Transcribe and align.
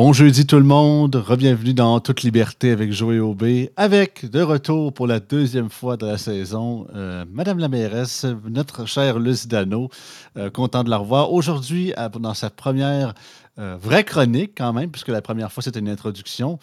Bon 0.00 0.14
jeudi 0.14 0.46
tout 0.46 0.56
le 0.56 0.64
monde, 0.64 1.14
re-bienvenue 1.14 1.74
dans 1.74 2.00
Toute 2.00 2.22
Liberté 2.22 2.70
avec 2.70 2.90
Joey 2.90 3.18
Aubé, 3.18 3.70
avec 3.76 4.24
de 4.30 4.40
retour 4.40 4.94
pour 4.94 5.06
la 5.06 5.20
deuxième 5.20 5.68
fois 5.68 5.98
de 5.98 6.06
la 6.06 6.16
saison, 6.16 6.86
euh, 6.94 7.26
Madame 7.30 7.58
la 7.58 7.68
mairesse, 7.68 8.24
notre 8.48 8.86
chère 8.86 9.18
Luce 9.18 9.46
Dano, 9.46 9.90
euh, 10.38 10.48
content 10.48 10.84
de 10.84 10.88
la 10.88 10.96
revoir. 10.96 11.34
Aujourd'hui, 11.34 11.92
dans 12.18 12.32
sa 12.32 12.48
première 12.48 13.12
euh, 13.58 13.76
vraie 13.78 14.04
chronique 14.04 14.52
quand 14.56 14.72
même, 14.72 14.90
puisque 14.90 15.08
la 15.08 15.20
première 15.20 15.52
fois 15.52 15.62
c'était 15.62 15.80
une 15.80 15.88
introduction, 15.90 16.58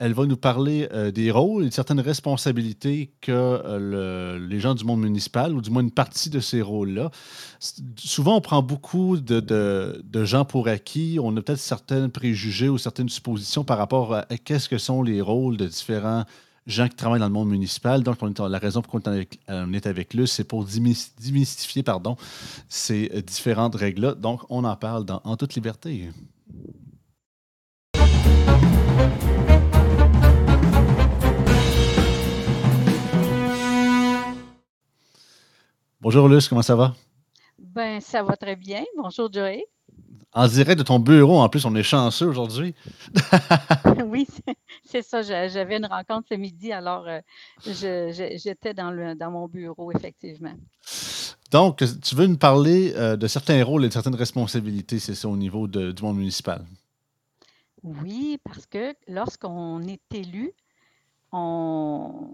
elle 0.00 0.14
va 0.14 0.24
nous 0.24 0.38
parler 0.38 0.88
euh, 0.92 1.10
des 1.10 1.30
rôles 1.30 1.66
et 1.66 1.68
de 1.68 1.74
certaines 1.74 2.00
responsabilités 2.00 3.12
que 3.20 3.30
euh, 3.32 4.38
les 4.48 4.58
gens 4.58 4.74
du 4.74 4.84
monde 4.84 5.02
municipal, 5.02 5.54
ou 5.54 5.60
du 5.60 5.70
moins 5.70 5.82
une 5.82 5.90
partie 5.90 6.30
de 6.30 6.40
ces 6.40 6.62
rôles-là. 6.62 7.10
Souvent, 7.96 8.36
on 8.36 8.40
prend 8.40 8.62
beaucoup 8.62 9.18
de, 9.18 10.24
gens 10.24 10.46
pour 10.46 10.68
acquis. 10.68 11.18
On 11.22 11.36
a 11.36 11.42
peut-être 11.42 11.58
certains 11.58 12.08
préjugés 12.08 12.70
ou 12.70 12.78
certaines 12.78 13.10
suppositions 13.10 13.62
par 13.62 13.76
rapport 13.76 14.14
à, 14.14 14.22
qu'est-ce 14.42 14.70
que 14.70 14.78
sont 14.78 15.02
les 15.02 15.20
rôles 15.20 15.58
de 15.58 15.66
différents 15.66 16.24
gens 16.66 16.88
qui 16.88 16.96
travaillent 16.96 17.20
dans 17.20 17.26
le 17.26 17.34
monde 17.34 17.50
municipal. 17.50 18.02
Donc, 18.02 18.16
la 18.22 18.58
raison 18.58 18.80
pour 18.80 19.00
laquelle 19.04 19.26
on 19.48 19.72
est 19.74 19.86
avec, 19.86 20.14
lui, 20.14 20.26
c'est 20.26 20.44
pour 20.44 20.64
démystifier 20.64 21.82
pardon, 21.82 22.16
ces 22.70 23.22
différentes 23.26 23.74
règles-là. 23.74 24.14
Donc, 24.14 24.40
on 24.48 24.64
en 24.64 24.76
parle 24.76 25.04
En 25.24 25.36
toute 25.36 25.54
liberté. 25.56 26.08
Bonjour 36.02 36.30
Luce, 36.30 36.48
comment 36.48 36.62
ça 36.62 36.76
va? 36.76 36.94
Ben, 37.58 38.00
ça 38.00 38.22
va 38.22 38.34
très 38.34 38.56
bien. 38.56 38.82
Bonjour 38.96 39.30
Joey. 39.30 39.66
En 40.32 40.48
direct 40.48 40.78
de 40.78 40.82
ton 40.82 40.98
bureau, 40.98 41.40
en 41.40 41.48
plus, 41.50 41.66
on 41.66 41.74
est 41.74 41.82
chanceux 41.82 42.26
aujourd'hui. 42.26 42.74
oui, 44.06 44.26
c'est 44.82 45.02
ça. 45.02 45.20
J'avais 45.20 45.76
une 45.76 45.84
rencontre 45.84 46.28
ce 46.30 46.36
midi, 46.36 46.72
alors 46.72 47.06
euh, 47.06 47.20
j'étais 47.66 48.72
dans, 48.72 49.14
dans 49.14 49.30
mon 49.30 49.46
bureau, 49.46 49.92
effectivement. 49.92 50.54
Donc, 51.50 51.84
tu 52.00 52.14
veux 52.14 52.26
nous 52.26 52.38
parler 52.38 52.94
euh, 52.96 53.16
de 53.16 53.26
certains 53.26 53.62
rôles 53.62 53.84
et 53.84 53.88
de 53.88 53.92
certaines 53.92 54.14
responsabilités, 54.14 55.00
c'est 55.00 55.14
ça, 55.14 55.28
au 55.28 55.36
niveau 55.36 55.68
du 55.68 56.02
monde 56.02 56.16
municipal? 56.16 56.64
Oui, 57.82 58.38
parce 58.42 58.64
que 58.64 58.94
lorsqu'on 59.06 59.82
est 59.82 60.14
élu, 60.14 60.52
on, 61.30 62.30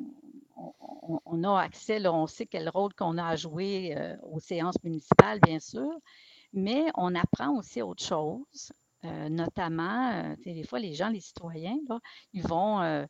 on, 0.56 1.44
a 1.44 1.60
accès, 1.60 2.06
on 2.06 2.26
sait 2.26 2.46
quel 2.46 2.68
rôle 2.68 2.94
qu'on 2.94 3.18
a 3.18 3.26
à 3.26 3.36
jouer 3.36 3.94
euh, 3.96 4.16
aux 4.22 4.40
séances 4.40 4.82
municipales, 4.82 5.40
bien 5.40 5.60
sûr, 5.60 5.92
mais 6.52 6.86
on 6.94 7.14
apprend 7.14 7.56
aussi 7.56 7.82
autre 7.82 8.04
chose. 8.04 8.72
Euh, 9.04 9.28
notamment, 9.28 10.10
euh, 10.10 10.36
des 10.44 10.64
fois, 10.64 10.78
les 10.78 10.94
gens, 10.94 11.08
les 11.10 11.20
citoyens, 11.20 11.78
ils, 12.32 12.42
vont, 12.42 13.06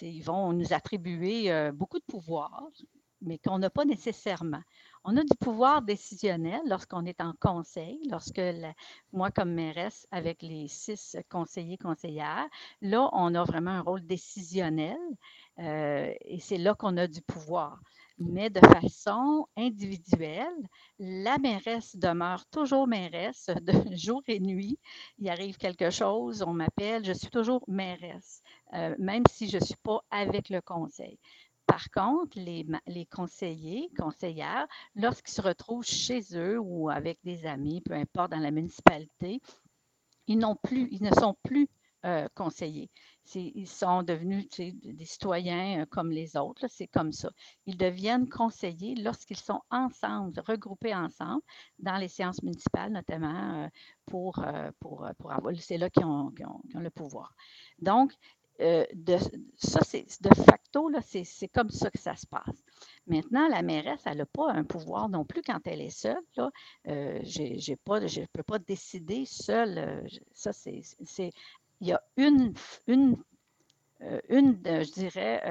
ils 0.00 0.22
vont 0.22 0.52
nous 0.52 0.72
attribuer 0.72 1.70
beaucoup 1.72 1.98
de 1.98 2.04
pouvoir, 2.04 2.68
mais 3.20 3.38
qu'on 3.38 3.58
n'a 3.58 3.70
pas 3.70 3.84
nécessairement. 3.84 4.62
On 5.04 5.16
a 5.16 5.22
du 5.22 5.36
pouvoir 5.40 5.82
décisionnel 5.82 6.60
lorsqu'on 6.66 7.06
est 7.06 7.20
en 7.20 7.32
conseil, 7.40 8.00
lorsque 8.10 8.40
moi, 9.12 9.30
comme 9.30 9.52
mairesse, 9.52 10.06
avec 10.10 10.42
les 10.42 10.68
six 10.68 11.16
conseillers, 11.30 11.78
conseillères, 11.78 12.48
là, 12.82 13.08
on 13.12 13.34
a 13.34 13.44
vraiment 13.44 13.70
un 13.70 13.80
rôle 13.82 14.06
décisionnel 14.06 14.98
euh, 15.58 16.12
et 16.20 16.40
c'est 16.40 16.58
là 16.58 16.74
qu'on 16.74 16.96
a 16.96 17.06
du 17.06 17.22
pouvoir. 17.22 17.80
Mais 18.18 18.50
de 18.50 18.60
façon 18.60 19.46
individuelle, 19.56 20.68
la 20.98 21.38
mairesse 21.38 21.96
demeure 21.96 22.44
toujours 22.46 22.86
mairesse 22.86 23.48
de 23.62 23.96
jour 23.96 24.22
et 24.28 24.40
nuit. 24.40 24.78
Il 25.18 25.28
arrive 25.30 25.56
quelque 25.56 25.90
chose, 25.90 26.42
on 26.46 26.52
m'appelle, 26.52 27.04
je 27.04 27.12
suis 27.12 27.30
toujours 27.30 27.64
mairesse, 27.66 28.42
euh, 28.74 28.94
même 28.98 29.24
si 29.30 29.48
je 29.48 29.56
ne 29.56 29.64
suis 29.64 29.76
pas 29.82 30.00
avec 30.10 30.50
le 30.50 30.60
conseil. 30.60 31.18
Par 31.66 31.88
contre, 31.90 32.36
les, 32.36 33.06
conseillers, 33.06 33.90
conseillères, 33.96 34.66
lorsqu'ils 34.96 35.32
se 35.32 35.40
retrouvent 35.40 35.84
chez 35.84 36.20
eux 36.34 36.58
ou 36.58 36.90
avec 36.90 37.20
des 37.22 37.46
amis, 37.46 37.80
peu 37.80 37.94
importe, 37.94 38.32
dans 38.32 38.40
la 38.40 38.50
municipalité, 38.50 39.40
ils, 40.26 40.44
plus, 40.64 40.88
ils 40.90 41.02
ne 41.02 41.12
sont 41.12 41.36
plus 41.44 41.68
euh, 42.04 42.28
conseillers. 42.34 42.90
Ils 43.34 43.68
sont 43.68 44.02
devenus 44.02 44.48
des 44.58 45.04
citoyens 45.04 45.82
euh, 45.82 45.86
comme 45.86 46.10
les 46.10 46.36
autres, 46.36 46.66
c'est 46.68 46.86
comme 46.86 47.12
ça. 47.12 47.30
Ils 47.66 47.76
deviennent 47.76 48.28
conseillers 48.28 48.94
lorsqu'ils 48.96 49.36
sont 49.36 49.60
ensemble, 49.70 50.40
regroupés 50.46 50.94
ensemble 50.94 51.42
dans 51.78 51.96
les 51.96 52.08
séances 52.08 52.42
municipales, 52.42 52.90
notamment 52.90 53.64
euh, 53.64 53.68
pour, 54.06 54.44
pour, 54.80 55.08
pour 55.18 55.32
avoir. 55.32 55.54
C'est 55.58 55.78
là 55.78 55.90
qu'ils 55.90 56.06
ont, 56.06 56.32
ont, 56.74 56.80
le 56.80 56.90
pouvoir. 56.90 57.34
Donc, 57.78 58.14
euh, 58.60 58.84
de, 58.92 59.16
ça, 59.56 59.80
c'est 59.82 60.04
de 60.20 60.34
facto, 60.34 60.90
c'est 61.02 61.48
comme 61.48 61.70
ça 61.70 61.90
que 61.90 61.98
ça 61.98 62.14
se 62.14 62.26
passe. 62.26 62.62
Maintenant, 63.06 63.48
la 63.48 63.62
mairesse, 63.62 64.02
elle 64.04 64.18
n'a 64.18 64.26
pas 64.26 64.52
un 64.52 64.64
pouvoir 64.64 65.08
non 65.08 65.24
plus 65.24 65.40
quand 65.42 65.60
elle 65.66 65.80
est 65.80 65.88
seule. 65.90 66.22
Là. 66.36 66.50
Euh, 66.88 67.20
je 67.24 67.70
ne 67.72 68.26
peux 68.32 68.42
pas 68.42 68.58
décider 68.58 69.24
seule. 69.24 69.78
Euh, 69.78 70.06
ça, 70.34 70.52
c'est. 70.52 70.82
Il 71.80 71.88
y 71.88 71.92
a 71.92 72.02
une, 72.16 72.52
une, 72.86 73.16
une 74.28 74.60
je 74.64 74.92
dirais, 74.92 75.42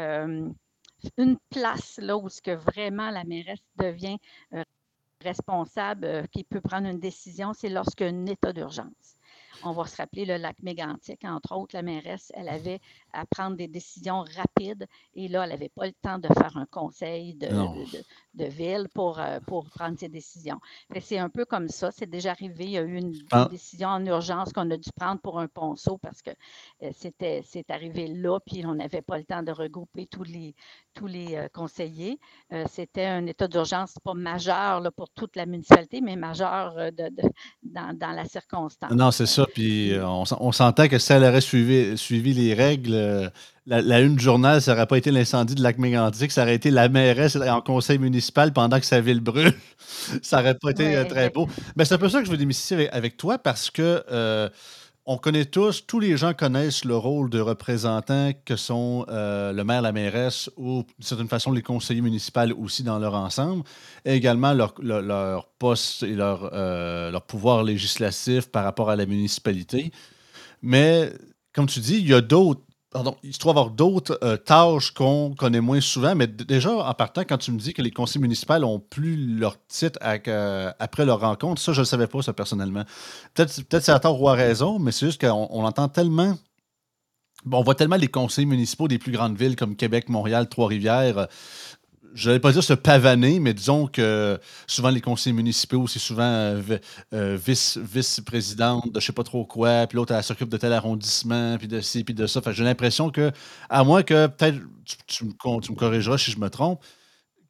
une 1.17 1.37
place 1.49 1.97
là 2.01 2.17
où 2.17 2.29
ce 2.29 2.41
que 2.41 2.51
vraiment 2.51 3.09
la 3.09 3.23
mairesse 3.23 3.63
devient 3.77 4.17
responsable, 5.21 6.27
qui 6.29 6.43
peut 6.43 6.61
prendre 6.61 6.87
une 6.87 6.99
décision, 6.99 7.53
c'est 7.53 7.69
lorsqu'un 7.69 8.25
état 8.25 8.53
d'urgence. 8.53 9.17
On 9.63 9.73
va 9.73 9.85
se 9.85 9.97
rappeler 9.97 10.25
le 10.25 10.37
lac 10.37 10.61
mégantique, 10.63 11.25
entre 11.25 11.53
autres, 11.55 11.75
la 11.75 11.81
mairesse, 11.81 12.31
elle 12.35 12.47
avait 12.47 12.79
à 13.13 13.25
prendre 13.25 13.55
des 13.55 13.67
décisions 13.67 14.23
rapides 14.35 14.87
et 15.15 15.27
là, 15.27 15.43
elle 15.43 15.49
n'avait 15.49 15.69
pas 15.69 15.85
le 15.85 15.93
temps 16.01 16.19
de 16.19 16.27
faire 16.27 16.55
un 16.57 16.65
conseil 16.65 17.33
de, 17.35 17.47
de, 18.35 18.45
ville 18.45 18.87
pour, 18.93 19.19
euh, 19.19 19.39
pour 19.45 19.69
prendre 19.69 19.97
ses 19.97 20.09
décisions. 20.09 20.59
C'est 20.99 21.17
un 21.17 21.29
peu 21.29 21.45
comme 21.45 21.67
ça. 21.67 21.91
C'est 21.91 22.09
déjà 22.09 22.31
arrivé. 22.31 22.65
Il 22.65 22.71
y 22.71 22.77
a 22.77 22.81
eu 22.81 22.97
une, 22.97 23.13
ah. 23.31 23.47
décision 23.49 23.89
en 23.89 24.05
urgence 24.05 24.53
qu'on 24.53 24.69
a 24.71 24.77
dû 24.77 24.89
prendre 24.95 25.19
pour 25.21 25.39
un 25.39 25.47
ponceau 25.47 25.97
parce 25.97 26.21
que 26.21 26.31
euh, 26.83 26.89
c'était 26.93 27.41
c'est 27.45 27.69
arrivé 27.71 28.07
là, 28.07 28.39
puis 28.39 28.65
on 28.65 28.75
n'avait 28.75 29.01
pas 29.01 29.17
le 29.17 29.23
temps 29.23 29.43
de 29.43 29.51
regrouper 29.51 30.07
tous 30.07 30.23
les, 30.23 30.55
tous 30.93 31.07
les 31.07 31.35
euh, 31.35 31.47
conseillers. 31.53 32.19
c'était 32.69 33.05
un 33.05 33.25
état 33.25 33.47
d'urgence 33.47 33.95
pas 34.03 34.13
majeur 34.13 34.81
là, 34.81 34.91
pour 34.91 35.09
toute 35.09 35.35
la 35.35 35.45
municipalité, 35.45 36.01
mais 36.01 36.15
majeur 36.15 36.75
de, 36.91 37.09
dans, 37.63 37.97
dans, 37.97 38.11
la 38.11 38.25
circonstance. 38.25 38.91
Non, 38.91 39.11
c'est 39.11 39.25
ça. 39.25 39.45
Puis 39.53 39.93
on, 40.01 40.23
on 40.39 40.51
s'entend 40.51 40.87
que 40.87 40.99
si 40.99 41.13
elle 41.13 41.23
aurait 41.23 41.41
suivi, 41.41 41.97
suivi 41.97 42.33
les 42.33 42.53
règles, 42.53 42.95
la, 43.69 43.99
une 43.99 44.15
du 44.15 44.23
journal, 44.23 44.61
ça 44.61 44.73
n'aurait 44.73 44.87
pas 44.87 44.97
été 44.97 45.11
l'incendie 45.11 45.53
de 45.53 45.61
lac 45.61 45.77
mégantic, 45.77 46.31
ça 46.31 46.41
aurait 46.41 46.55
été 46.55 46.71
la 46.71 46.89
mairesse 46.89 47.35
en 47.35 47.61
conseil 47.61 47.99
municipal 47.99 48.51
pendant 48.51 48.79
que 48.79 48.85
sa 48.85 48.99
ville 48.99 49.19
brûle. 49.19 49.53
ça 50.21 50.37
n'aurait 50.37 50.55
pas 50.55 50.71
été 50.71 50.95
euh, 50.95 51.05
très 51.05 51.29
beau. 51.29 51.47
Mais 51.75 51.85
c'est 51.85 51.93
un 51.93 51.99
peu 51.99 52.09
ça 52.09 52.19
que 52.19 52.25
je 52.25 52.31
veux 52.31 52.37
démystifier 52.37 52.89
avec, 52.89 53.17
toi 53.17 53.37
parce 53.37 53.69
que 53.69 54.03
euh, 54.11 54.49
on 55.05 55.17
connaît 55.17 55.45
tous, 55.45 55.85
tous 55.85 55.99
les 55.99 56.17
gens 56.17 56.33
connaissent 56.33 56.83
le 56.83 56.95
rôle 56.95 57.29
de 57.29 57.39
représentants 57.39 58.31
que 58.43 58.55
sont 58.55 59.05
euh, 59.09 59.53
le 59.53 59.63
maire, 59.63 59.83
la 59.83 59.91
mairesse 59.91 60.49
ou 60.57 60.83
d'une 60.97 61.05
certaine 61.05 61.27
façon 61.27 61.51
les 61.51 61.61
conseillers 61.61 62.01
municipaux 62.01 62.41
aussi 62.59 62.81
dans 62.81 62.97
leur 62.97 63.13
ensemble, 63.13 63.63
et 64.03 64.13
également 64.13 64.53
leur, 64.53 64.73
leur, 64.81 65.47
poste 65.59 66.03
et 66.03 66.13
leur, 66.13 66.51
leur 66.53 67.21
pouvoir 67.23 67.63
législatif 67.63 68.47
par 68.47 68.63
rapport 68.63 68.89
à 68.89 68.95
la 68.95 69.05
municipalité. 69.05 69.91
Mais 70.61 71.11
comme 71.53 71.67
tu 71.67 71.79
dis, 71.79 71.97
il 71.97 72.07
y 72.07 72.13
a 72.13 72.21
d'autres 72.21 72.61
Pardon, 72.91 73.15
il 73.21 73.33
se 73.33 73.37
trouve 73.37 73.51
avoir 73.51 73.69
d'autres 73.69 74.17
euh, 74.23 74.35
tâches 74.35 74.91
qu'on 74.91 75.35
connaît 75.37 75.61
moins 75.61 75.79
souvent, 75.79 76.15
mais 76.15 76.25
déjà, 76.25 76.71
en 76.71 76.93
partant, 76.95 77.21
quand 77.21 77.37
tu 77.37 77.51
me 77.51 77.59
dis 77.59 77.73
que 77.73 77.83
les 77.83 77.91
conseils 77.91 78.19
municipaux 78.19 78.53
ont 78.53 78.79
plus 78.79 79.15
leur 79.15 79.63
titre 79.67 79.99
euh, 80.03 80.71
après 80.79 81.05
leur 81.05 81.19
rencontre, 81.19 81.61
ça, 81.61 81.71
je 81.71 81.77
ne 81.77 81.83
le 81.83 81.85
savais 81.85 82.07
pas, 82.07 82.23
ça, 82.23 82.33
personnellement. 82.33 82.83
Peut-être 83.35 83.63
peut 83.63 83.79
c'est 83.79 83.91
à 83.91 83.99
tort 83.99 84.19
ou 84.19 84.27
à 84.27 84.33
raison, 84.33 84.79
mais 84.79 84.91
c'est 84.91 85.05
juste 85.05 85.21
qu'on 85.21 85.47
on 85.51 85.65
entend 85.65 85.87
tellement. 85.87 86.35
Bon, 87.45 87.59
on 87.59 87.63
voit 87.63 87.75
tellement 87.75 87.95
les 87.95 88.07
conseils 88.07 88.47
municipaux 88.47 88.87
des 88.87 88.97
plus 88.97 89.11
grandes 89.11 89.37
villes 89.37 89.55
comme 89.55 89.75
Québec, 89.75 90.09
Montréal, 90.09 90.49
Trois-Rivières 90.49 91.27
je 92.13 92.29
n'allais 92.29 92.39
pas 92.39 92.51
dire 92.51 92.63
se 92.63 92.73
pavaner, 92.73 93.39
mais 93.39 93.53
disons 93.53 93.87
que 93.87 94.39
souvent 94.67 94.89
les 94.89 95.01
conseillers 95.01 95.35
municipaux, 95.35 95.87
c'est 95.87 95.99
souvent 95.99 96.23
euh, 96.23 96.61
euh, 97.13 97.37
vice, 97.43 97.77
vice-présidente 97.77 98.85
de 98.85 98.99
je 98.99 99.05
ne 99.05 99.07
sais 99.07 99.13
pas 99.13 99.23
trop 99.23 99.45
quoi, 99.45 99.87
puis 99.87 99.95
l'autre, 99.95 100.13
elle 100.13 100.23
s'occupe 100.23 100.49
de 100.49 100.57
tel 100.57 100.73
arrondissement, 100.73 101.57
puis 101.57 101.67
de 101.67 101.81
ci, 101.81 102.03
puis 102.03 102.13
de 102.13 102.27
ça. 102.27 102.41
j'ai 102.51 102.63
l'impression 102.63 103.09
que, 103.09 103.31
à 103.69 103.83
moins 103.83 104.03
que 104.03 104.27
peut-être 104.27 104.59
tu, 105.07 105.25
me, 105.25 105.75
corrigeras 105.75 106.17
si 106.17 106.31
je 106.31 106.39
me 106.39 106.49
trompe, 106.49 106.81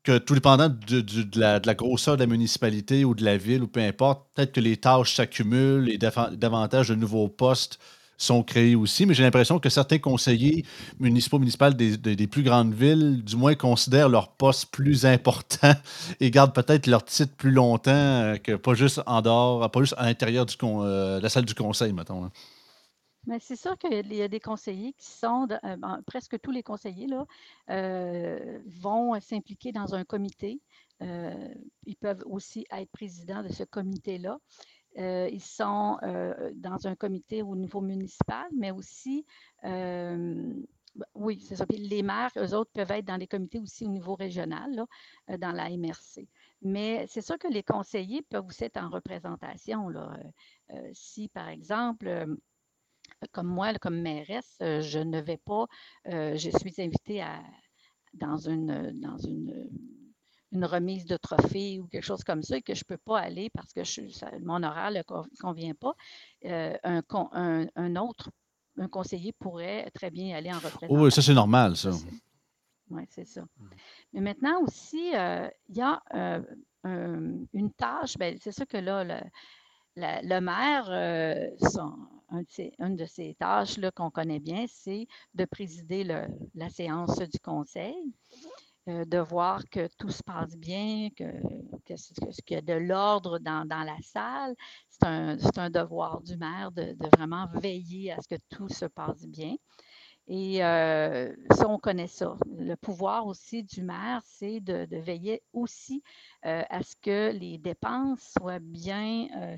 que 0.04 0.18
tout 0.18 0.34
dépendant 0.34 0.70
de, 0.70 1.40
la, 1.40 1.60
grosseur 1.76 2.16
de 2.16 2.22
la 2.22 2.28
municipalité 2.28 3.06
ou 3.06 3.14
de 3.14 3.24
la 3.24 3.38
ville 3.38 3.64
ou 3.64 3.68
peu 3.68 3.82
importe, 3.82 4.28
peut-être 4.34 4.54
que 4.54 4.62
les 4.62 4.78
tâches 4.78 5.16
s'accumulent 5.16 5.90
et 5.90 5.98
davantage 5.98 6.90
de 6.90 6.96
nouveaux 6.96 7.28
postes 7.28 7.80
sont 8.20 8.44
créés 8.44 8.76
aussi, 8.76 9.06
mais 9.06 9.14
j'ai 9.14 9.24
l'impression 9.24 9.60
que 9.60 9.70
certains 9.70 9.98
conseillers 9.98 10.66
municipaux, 11.00 11.40
municipaux 11.40 11.70
des, 11.72 12.28
plus 12.28 12.44
grandes 12.44 12.74
villes, 12.74 13.24
du 13.24 13.36
moins, 13.36 13.56
considèrent 13.56 14.10
leur 14.10 14.34
poste 14.34 14.72
plus 14.72 15.06
important 15.06 15.74
et 16.20 16.30
gardent 16.30 16.54
peut-être 16.54 16.88
leur 16.88 17.04
titre 17.04 17.34
plus 17.36 17.52
longtemps 17.52 17.92
euh, 17.92 18.36
que 18.36 18.56
pas 18.56 18.74
juste 18.74 19.02
en 19.06 19.22
dehors, 19.22 19.72
pas 19.72 19.80
juste 19.80 19.96
à 19.98 20.04
l'intérieur 20.04 20.46
de 20.46 20.54
euh, 20.62 21.22
la 21.22 21.30
salle 21.30 21.46
du 21.46 21.56
conseil, 21.56 21.94
mettons. 21.94 22.26
Hein. 22.26 22.32
Mais 23.26 23.38
c'est 23.40 23.56
sûr 23.56 23.78
qu'il 23.78 24.14
y 24.14 24.22
a 24.22 24.28
des 24.28 24.40
conseillers 24.40 24.94
qui 24.94 25.08
sont, 25.08 25.48
euh, 25.52 25.76
ben, 25.78 26.02
presque 26.06 26.40
tous 26.42 26.52
les 26.52 26.64
conseillers 26.64 27.08
là, 27.08 27.26
vont 28.82 29.20
s'impliquer 29.22 29.72
dans 29.72 29.94
un 29.94 30.04
comité. 30.04 30.60
Ils 31.02 31.96
peuvent 32.00 32.24
aussi 32.26 32.66
être 32.72 32.90
présidents 32.92 33.44
de 33.44 33.50
ce 33.50 33.64
comité-là. 33.64 34.40
Ils 34.96 35.42
sont 35.42 35.98
dans 36.56 36.88
un 36.88 36.96
comité 36.96 37.42
au 37.42 37.56
niveau 37.56 37.82
municipal, 37.82 38.48
mais 38.56 38.72
aussi, 38.72 39.26
ben, 39.64 40.66
oui, 41.14 41.40
c'est 41.40 41.56
ça. 41.56 41.66
Puis 41.66 41.78
les 41.78 42.02
maires, 42.02 42.32
eux 42.38 42.54
autres, 42.56 42.72
peuvent 42.74 42.92
être 42.92 43.06
dans 43.06 43.18
des 43.18 43.28
comités 43.28 43.60
aussi 43.60 43.86
au 43.86 43.90
niveau 43.90 44.16
régional, 44.16 44.86
dans 45.28 45.52
la 45.52 45.70
MRC. 45.70 46.28
Mais 46.62 47.06
c'est 47.08 47.22
sûr 47.22 47.38
que 47.38 47.48
les 47.48 47.64
conseillers 47.64 48.24
peuvent 48.24 48.46
aussi 48.46 48.66
être 48.66 48.78
en 48.78 48.90
représentation. 48.90 49.88
Si, 50.94 51.30
par 51.30 51.48
exemple, 51.50 52.38
comme 53.32 53.48
moi, 53.48 53.74
comme 53.76 54.02
mairesse, 54.02 54.58
euh, 54.62 54.82
je 54.82 55.00
ne 55.00 55.20
vais 55.20 55.38
pas, 55.38 55.68
euh, 56.08 56.36
je 56.36 56.50
suis 56.50 56.74
invitée 56.82 57.22
à, 57.22 57.42
dans, 58.14 58.38
une, 58.38 58.92
dans 59.00 59.18
une, 59.18 59.70
une 60.52 60.66
remise 60.66 61.06
de 61.06 61.18
trophée 61.18 61.80
ou 61.80 61.88
quelque 61.88 62.04
chose 62.04 62.24
comme 62.24 62.42
ça 62.42 62.58
et 62.58 62.62
que 62.62 62.74
je 62.74 62.82
ne 62.82 62.88
peux 62.96 62.98
pas 62.98 63.20
aller 63.20 63.50
parce 63.52 63.72
que 63.74 63.84
je, 63.84 64.02
mon 64.44 64.64
horaire 64.64 64.92
ne 64.92 65.02
convient 65.40 65.76
pas, 65.76 65.94
euh, 66.46 66.76
un, 66.84 67.02
un, 67.34 67.68
un, 67.76 67.96
autre, 67.96 68.32
un 68.78 68.88
conseiller 68.88 69.34
pourrait 69.34 69.90
très 69.94 70.10
bien 70.10 70.36
aller 70.36 70.50
en 70.52 70.56
représentation. 70.56 71.02
Oui, 71.02 71.12
ça 71.12 71.22
c'est 71.22 71.34
normal, 71.34 71.76
ça. 71.78 71.92
Oui, 72.90 73.04
c'est 73.10 73.26
ça. 73.26 73.42
Mmh. 73.42 73.66
Mais 74.14 74.22
maintenant 74.22 74.64
aussi, 74.64 75.12
il 75.12 75.76
y 75.76 75.82
a 75.82 76.02
une 76.84 77.74
tâche, 77.78 78.18
ben, 78.18 78.38
c'est 78.42 78.52
sûr 78.52 78.66
que 78.66 78.78
là, 78.78 79.04
le, 79.04 79.20
le 79.96 80.40
maire, 80.40 80.86
son, 81.72 81.94
une 82.80 82.96
de 82.96 83.06
ses 83.06 83.36
tâches 83.36 83.80
qu'on 83.96 84.12
connaît 84.12 84.40
bien, 84.40 84.66
c'est 84.68 85.08
de 85.34 85.46
présider 85.46 86.04
la 86.04 86.70
séance 86.70 87.18
du 87.20 87.40
conseil, 87.40 87.96
euh, 88.90 89.06
de 89.06 89.20
voir 89.20 89.62
que 89.70 89.88
tout 89.98 90.10
se 90.10 90.24
passe 90.24 90.58
bien, 90.58 91.10
que, 91.16 91.24
qu'il 91.86 92.56
y 92.56 92.56
a 92.56 92.62
de 92.62 92.74
l'ordre 92.74 93.38
dans, 93.38 93.68
la 93.68 93.98
salle. 94.02 94.56
C'est 94.90 95.06
un, 95.58 95.70
devoir 95.70 96.22
du 96.22 96.38
maire 96.38 96.72
de, 96.72 96.96
vraiment 97.16 97.48
veiller 97.54 98.12
à 98.12 98.22
ce 98.22 98.28
que 98.28 98.42
tout 98.50 98.70
se 98.70 98.86
passe 98.86 99.28
bien. 99.28 99.56
Et 100.28 100.64
euh, 100.64 101.36
ça, 101.52 101.68
on 101.68 101.78
connaît 101.78 102.08
ça. 102.08 102.36
Le 102.58 102.76
pouvoir 102.76 103.28
aussi 103.28 103.64
du 103.64 103.84
maire, 103.84 104.22
c'est 104.26 104.60
de, 104.60 104.88
veiller 104.92 105.44
aussi 105.54 106.04
euh, 106.46 106.64
à 106.70 106.84
ce 106.84 106.96
que 106.96 107.32
les 107.32 107.58
dépenses 107.58 108.34
soient 108.38 108.60
bien, 108.60 109.28
euh, 109.36 109.58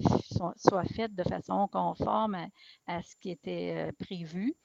soient, 0.58 0.86
faites 0.96 1.16
de 1.16 1.24
façon 1.24 1.68
conforme 1.72 2.36
à, 2.88 3.02
ce 3.02 3.16
qui 3.18 3.32
était 3.32 3.92
prévu 4.00 4.56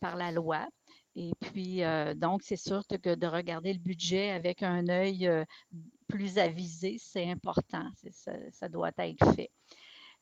par 0.00 0.16
la 0.16 0.32
loi. 0.32 0.68
Et 1.14 1.32
puis, 1.40 1.82
donc, 2.16 2.42
c'est 2.42 2.56
sûr 2.56 2.82
que 2.86 3.14
de 3.14 3.26
regarder 3.26 3.72
le 3.72 3.78
budget 3.78 4.30
avec 4.30 4.62
un 4.62 4.88
œil 4.88 5.30
plus 6.08 6.38
avisé, 6.38 6.96
c'est 6.98 7.30
important. 7.30 7.86
Ça, 8.52 8.68
doit 8.68 8.92
être 8.96 9.34
fait. 9.34 9.50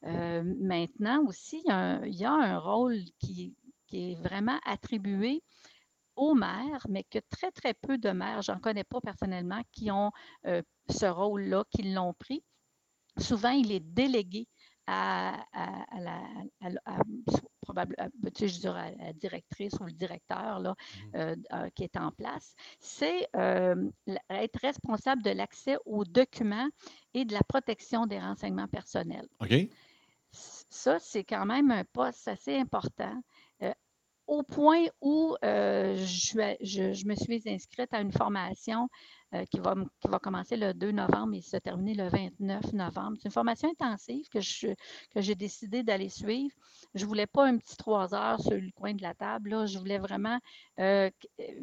maintenant 0.03 1.25
aussi, 1.27 1.63
il 1.65 2.15
y 2.15 2.25
a 2.25 2.33
un 2.33 2.59
rôle 2.59 2.99
qui, 3.19 3.55
est 3.93 4.21
vraiment 4.23 4.59
attribué 4.65 5.43
aux 6.21 6.35
maires, 6.35 6.87
mais 6.89 7.05
que 7.05 7.19
très, 7.31 7.51
très 7.51 7.75
peu 7.75 7.99
de 7.99 8.11
maires, 8.11 8.43
j'en 8.43 8.59
connais 8.59 8.85
pas 8.85 9.01
personnellement, 9.01 9.63
qui 9.73 9.91
ont 9.91 10.11
euh, 10.47 10.63
ce 10.91 11.07
rôle-là, 11.07 11.65
qui 11.71 11.83
l'ont 11.83 12.13
pris. 12.15 12.45
Souvent, 13.19 13.51
il 13.51 13.73
est 13.73 13.81
délégué 13.81 14.47
à, 14.87 15.47
la, 15.99 16.21
je 17.75 19.13
directrice 19.13 19.75
ou 19.81 19.85
le 19.85 19.93
directeur 19.93 20.59
là, 20.61 20.75
mmh. 20.75 21.17
euh, 21.17 21.37
euh, 21.53 21.71
qui 21.75 21.85
est 21.85 21.97
en 21.97 22.11
place, 22.13 22.55
c'est 22.79 23.29
être 24.31 24.61
responsable 24.61 25.23
de 25.23 25.31
l'accès 25.31 25.77
aux 25.87 26.05
documents 26.05 26.69
et 27.15 27.25
de 27.25 27.33
la 27.33 27.43
protection 27.43 28.07
des 28.07 28.19
renseignements 28.19 28.69
personnels. 28.69 29.29
OK. 29.41 29.55
Ça, 30.33 30.99
c'est 31.01 31.25
quand 31.25 31.45
même 31.45 31.73
un 31.73 31.85
poste 31.85 32.29
assez 32.29 32.57
important 32.57 33.21
au 34.31 34.45
point 34.45 34.85
où 35.01 35.37
euh, 35.45 35.97
je, 35.97 37.07
me 37.07 37.15
suis 37.17 37.43
inscrite 37.47 37.93
à 37.93 38.01
une 38.01 38.13
formation 38.13 38.89
euh, 39.33 39.45
qui, 39.45 39.61
va, 39.61 39.77
qui 40.01 40.09
va 40.09 40.19
commencer 40.19 40.57
le 40.57 40.75
2 40.75 40.91
novembre 40.91 41.35
et 41.37 41.41
se 41.41 41.57
terminer 41.57 41.95
le 41.95 42.09
29 42.09 42.73
novembre. 42.73 43.17
C'est 43.17 43.27
une 43.27 43.31
formation 43.31 43.71
intensive 43.71 44.29
que, 44.29 44.41
je, 44.41 44.75
que 45.15 45.21
j'ai 45.21 45.37
décidé 45.37 45.85
d'aller 45.85 46.09
suivre. 46.09 46.53
Je 46.95 47.05
ne 47.05 47.09
voulais 47.09 47.29
pas 47.29 47.47
un 47.47 47.57
petit 47.57 47.77
trois 47.77 48.13
heures 48.13 48.41
sur 48.41 48.57
le 48.57 48.73
coin 48.75 48.93
de 48.93 49.03
la 49.03 49.15
table. 49.15 49.51
Là. 49.51 49.67
Je 49.67 49.79
voulais 49.79 50.01
vraiment, 50.01 50.37
euh, 50.81 51.09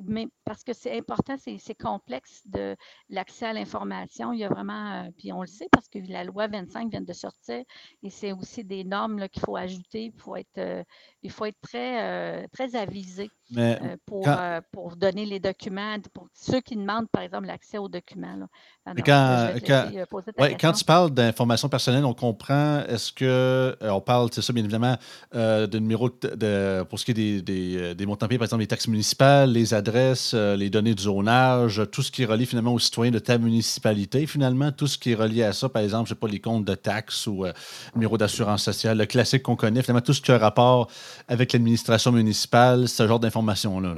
mais 0.06 0.30
parce 0.46 0.64
que 0.64 0.72
c'est 0.72 0.98
important, 0.98 1.36
c'est, 1.38 1.76
complexe 1.78 2.42
de 2.46 2.78
l'accès 3.10 3.48
à 3.48 3.54
l'information. 3.54 4.32
Il 4.32 4.40
y 4.40 4.46
a 4.46 4.50
vraiment, 4.50 5.10
puis 5.18 5.34
on 5.34 5.42
le 5.42 5.48
sait 5.48 5.68
parce 5.70 5.90
que 5.90 6.00
la 6.08 6.24
loi 6.24 6.48
25 6.48 6.90
vient 6.90 7.02
de 7.02 7.14
sortir 7.14 7.66
et 8.02 8.10
c'est 8.10 8.32
aussi 8.32 8.64
des 8.64 8.86
normes 8.86 9.28
qu'il 9.28 9.42
faut 9.42 9.58
ajouter. 9.58 10.06
Il 10.06 10.22
faut 10.22 10.38
être, 10.38 10.86
il 11.22 11.32
faut 11.32 11.44
être 11.44 11.60
très, 11.60 12.48
très 12.48 12.78
avisé 12.78 13.30
pour, 14.06 14.26
pour 14.72 14.96
donner 14.96 15.26
les 15.26 15.42
documents. 15.42 15.98
Pour 16.14 16.30
ceux 16.34 16.62
qui 16.62 16.78
demandent, 16.78 17.10
par 17.10 17.24
exemple, 17.24 17.48
la 17.48 17.57
accès 17.58 17.78
aux 17.78 17.90
documents. 17.90 18.48
quand, 19.06 19.50
quand, 20.60 20.72
tu 20.72 20.84
parles 20.86 21.12
d'informations 21.12 21.70
personnelles, 21.70 22.06
on 22.06 22.14
comprend, 22.14 22.84
est-ce 22.88 23.12
que, 23.12 23.26
euh, 23.26 23.90
on 23.90 24.02
parle, 24.02 24.30
c'est 24.32 24.42
ça 24.42 24.54
bien 24.54 24.64
évidemment, 24.64 24.96
euh, 25.36 25.68
de 25.68 25.80
numéros 25.80 26.10
de, 26.10 26.84
pour 26.84 27.00
ce 27.00 27.06
qui 27.06 27.12
est 27.12 27.14
des, 27.14 27.42
des, 27.42 27.78
euh, 27.78 27.94
des 27.94 28.06
montants 28.06 28.28
payés, 28.28 28.38
par 28.38 28.46
exemple 28.46 28.62
les 28.62 28.68
taxes 28.68 28.88
municipales, 28.88 29.52
les 29.52 29.74
adresses, 29.74 30.34
les 30.34 30.70
données 30.70 30.96
de 30.96 31.00
zonage, 31.00 31.82
tout 31.92 32.02
ce 32.04 32.12
qui 32.12 32.24
est 32.24 32.26
relié 32.26 32.46
finalement 32.46 32.74
aux 32.74 32.80
citoyens 32.80 33.12
de 33.12 33.20
ta 33.20 33.38
municipalité, 33.38 34.28
finalement, 34.28 34.72
tout 34.72 34.88
ce 34.88 34.98
qui 34.98 35.12
est 35.12 35.16
relié 35.16 35.44
à 35.44 35.54
ça, 35.54 35.70
par 35.70 35.82
exemple, 35.82 36.10
je 36.10 36.14
sais 36.14 36.20
pas, 36.20 36.28
les 36.28 36.40
comptes 36.40 36.66
de 36.66 36.76
taxes 36.76 37.28
ou 37.28 37.46
numéro 37.96 38.18
d'assurance 38.18 38.64
sociale, 38.64 38.98
le 38.98 39.06
classique 39.06 39.44
qu'on 39.44 39.56
connaît, 39.56 39.82
finalement, 39.82 40.02
tout 40.02 40.14
ce 40.14 40.22
qui 40.22 40.32
a 40.32 40.38
rapport 40.38 40.90
avec 41.28 41.54
l'administration 41.54 42.12
municipale, 42.12 42.88
ce 42.88 43.08
genre 43.08 43.20
d'informations-là. 43.20 43.96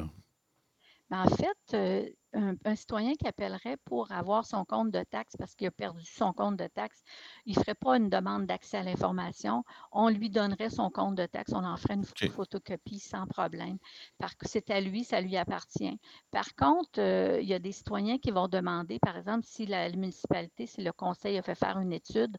Ben, 1.10 1.24
en 1.24 1.30
fait, 1.36 2.19
un, 2.34 2.76
citoyen 2.76 3.16
qui 3.16 3.28
appellerait 3.28 3.78
pour 3.86 4.12
avoir 4.12 4.46
son 4.46 4.66
compte 4.66 4.92
de 4.92 5.04
taxe 5.04 5.36
parce 5.38 5.56
qu'il 5.56 5.68
a 5.68 5.72
perdu 5.72 6.06
son 6.06 6.34
compte 6.34 6.58
de 6.58 6.68
taxe, 6.68 7.04
il 7.46 7.58
ne 7.58 7.62
ferait 7.62 7.76
pas 7.76 7.98
une 7.98 8.10
demande 8.10 8.46
d'accès 8.46 8.78
à 8.78 8.84
l'information. 8.84 9.64
On 9.92 10.10
lui 10.10 10.30
donnerait 10.30 10.70
son 10.70 10.90
compte 10.90 11.16
de 11.16 11.26
taxe, 11.26 11.52
on 11.54 11.64
en 11.64 11.78
ferait 11.78 11.96
une 11.96 12.06
photocopie 12.30 13.00
sans 13.00 13.26
problème. 13.28 13.78
Parce 14.18 14.36
que 14.36 14.48
c'est 14.48 14.70
à 14.70 14.80
lui, 14.82 15.04
ça 15.04 15.22
lui 15.22 15.38
appartient. 15.38 16.00
Par 16.32 16.56
contre, 16.56 17.00
euh, 17.00 17.40
il 17.42 17.48
y 17.48 17.54
a 17.54 17.60
des 17.60 17.72
citoyens 17.72 18.18
qui 18.18 18.32
vont 18.32 18.48
demander, 18.48 19.00
par 19.00 19.18
exemple, 19.18 19.46
si 19.46 19.66
la, 19.66 19.90
municipalité, 19.90 20.66
si 20.66 20.82
le 20.82 20.92
conseil 20.92 21.38
a 21.38 21.42
fait 21.42 21.56
faire 21.56 21.80
une 21.80 21.94
étude 21.94 22.38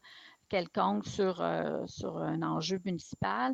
quelconque 0.49 1.05
sur, 1.05 1.41
euh, 1.41 1.85
sur 1.87 2.17
un 2.17 2.41
enjeu 2.41 2.81
municipal, 2.83 3.53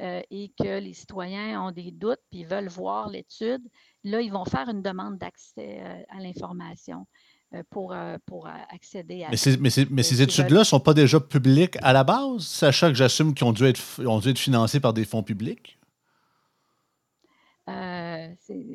euh, 0.00 0.20
et 0.30 0.52
que 0.58 0.78
les 0.78 0.92
citoyens 0.92 1.60
ont 1.60 1.72
des 1.72 1.90
doutes 1.90 2.20
puis 2.30 2.44
veulent 2.44 2.68
voir 2.68 3.08
l'étude, 3.08 3.62
là, 4.04 4.20
ils 4.20 4.30
vont 4.30 4.44
faire 4.44 4.68
une 4.68 4.80
demande 4.80 5.18
d'accès 5.18 5.80
euh, 5.80 6.02
à 6.10 6.20
l'information. 6.20 7.06
Euh, 7.54 7.62
pour, 7.70 7.96
pour 8.26 8.46
accéder 8.46 9.24
à. 9.24 9.30
Mais, 9.30 9.70
mais, 9.90 10.02
ces 10.02 10.20
études-là 10.20 10.58
ne 10.58 10.64
sont 10.64 10.80
pas 10.80 10.92
déjà 10.92 11.18
publiques 11.18 11.78
à 11.80 11.94
la 11.94 12.04
base, 12.04 12.42
sachant 12.42 12.88
que 12.88 12.94
j'assume 12.94 13.32
qu'ils 13.32 13.46
ont, 13.46 13.54
dû 13.54 13.64
être, 13.64 13.80
ont 14.06 14.18
dû 14.18 14.28
être 14.28 14.38
financés 14.38 14.80
par 14.80 14.92
des 14.92 15.06
fonds 15.06 15.22
publics? 15.22 15.78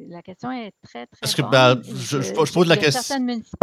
La 0.09 0.21
question 0.21 0.51
est 0.51 0.71
très, 0.83 1.05
très. 1.07 1.19
Parce 1.21 1.35
que 1.35 1.41
ben, 1.41 1.81
je, 1.83 2.53
pose 2.53 2.67
la 2.67 2.77
question. 2.77 3.17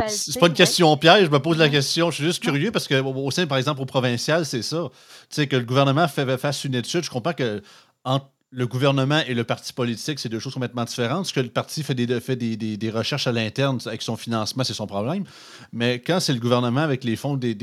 C'est 0.09 0.41
pas 0.41 0.47
une 0.47 0.55
question 0.55 0.97
piège, 0.97 1.27
je 1.27 1.31
me 1.31 1.39
pose 1.39 1.59
la 1.59 1.69
question. 1.69 2.11
Je 2.11 2.17
suis 2.17 2.25
juste 2.25 2.43
curieux 2.43 2.71
parce 2.71 2.89
que 2.89 3.01
au 3.01 3.31
sein, 3.31 3.47
par 3.47 3.59
exemple, 3.59 3.81
au 3.81 3.87
provincial, 3.87 4.45
c'est 4.47 4.63
ça. 4.63 4.89
Tu 5.29 5.37
sais, 5.37 5.47
que 5.47 5.57
le 5.57 5.65
gouvernement 5.65 6.09
fait, 6.09 6.39
fasse 6.39 6.65
une 6.65 6.75
étude. 6.75 7.05
Je 7.05 7.11
comprends 7.11 7.33
que 7.33 7.63
entre 8.05 8.27
le 8.53 8.67
gouvernement 8.67 9.21
et 9.29 9.35
le 9.35 9.45
parti 9.45 9.73
politique, 9.73 10.19
c'est 10.19 10.29
deux 10.29 10.41
choses 10.41 10.55
complètement 10.55 10.85
différentes. 10.85 11.27
Ce 11.27 11.33
que 11.33 11.41
le 11.41 11.49
parti 11.49 11.85
fait 11.85 11.95
des, 11.95 12.21
fait 12.21 12.35
des, 12.35 12.91
recherches 12.91 13.29
à 13.29 13.33
l'interne 13.33 13.79
avec 13.87 14.03
son 14.03 14.17
financement, 14.17 14.65
c'est 14.65 14.75
son 14.75 14.89
problème. 14.89 15.25
Mais 15.73 16.01
quand 16.01 16.19
c'est 16.19 16.33
le 16.33 16.41
gouvernement 16.41 16.81
avec 16.81 17.05
les 17.05 17.15
fonds 17.15 17.37
des, 17.37 17.57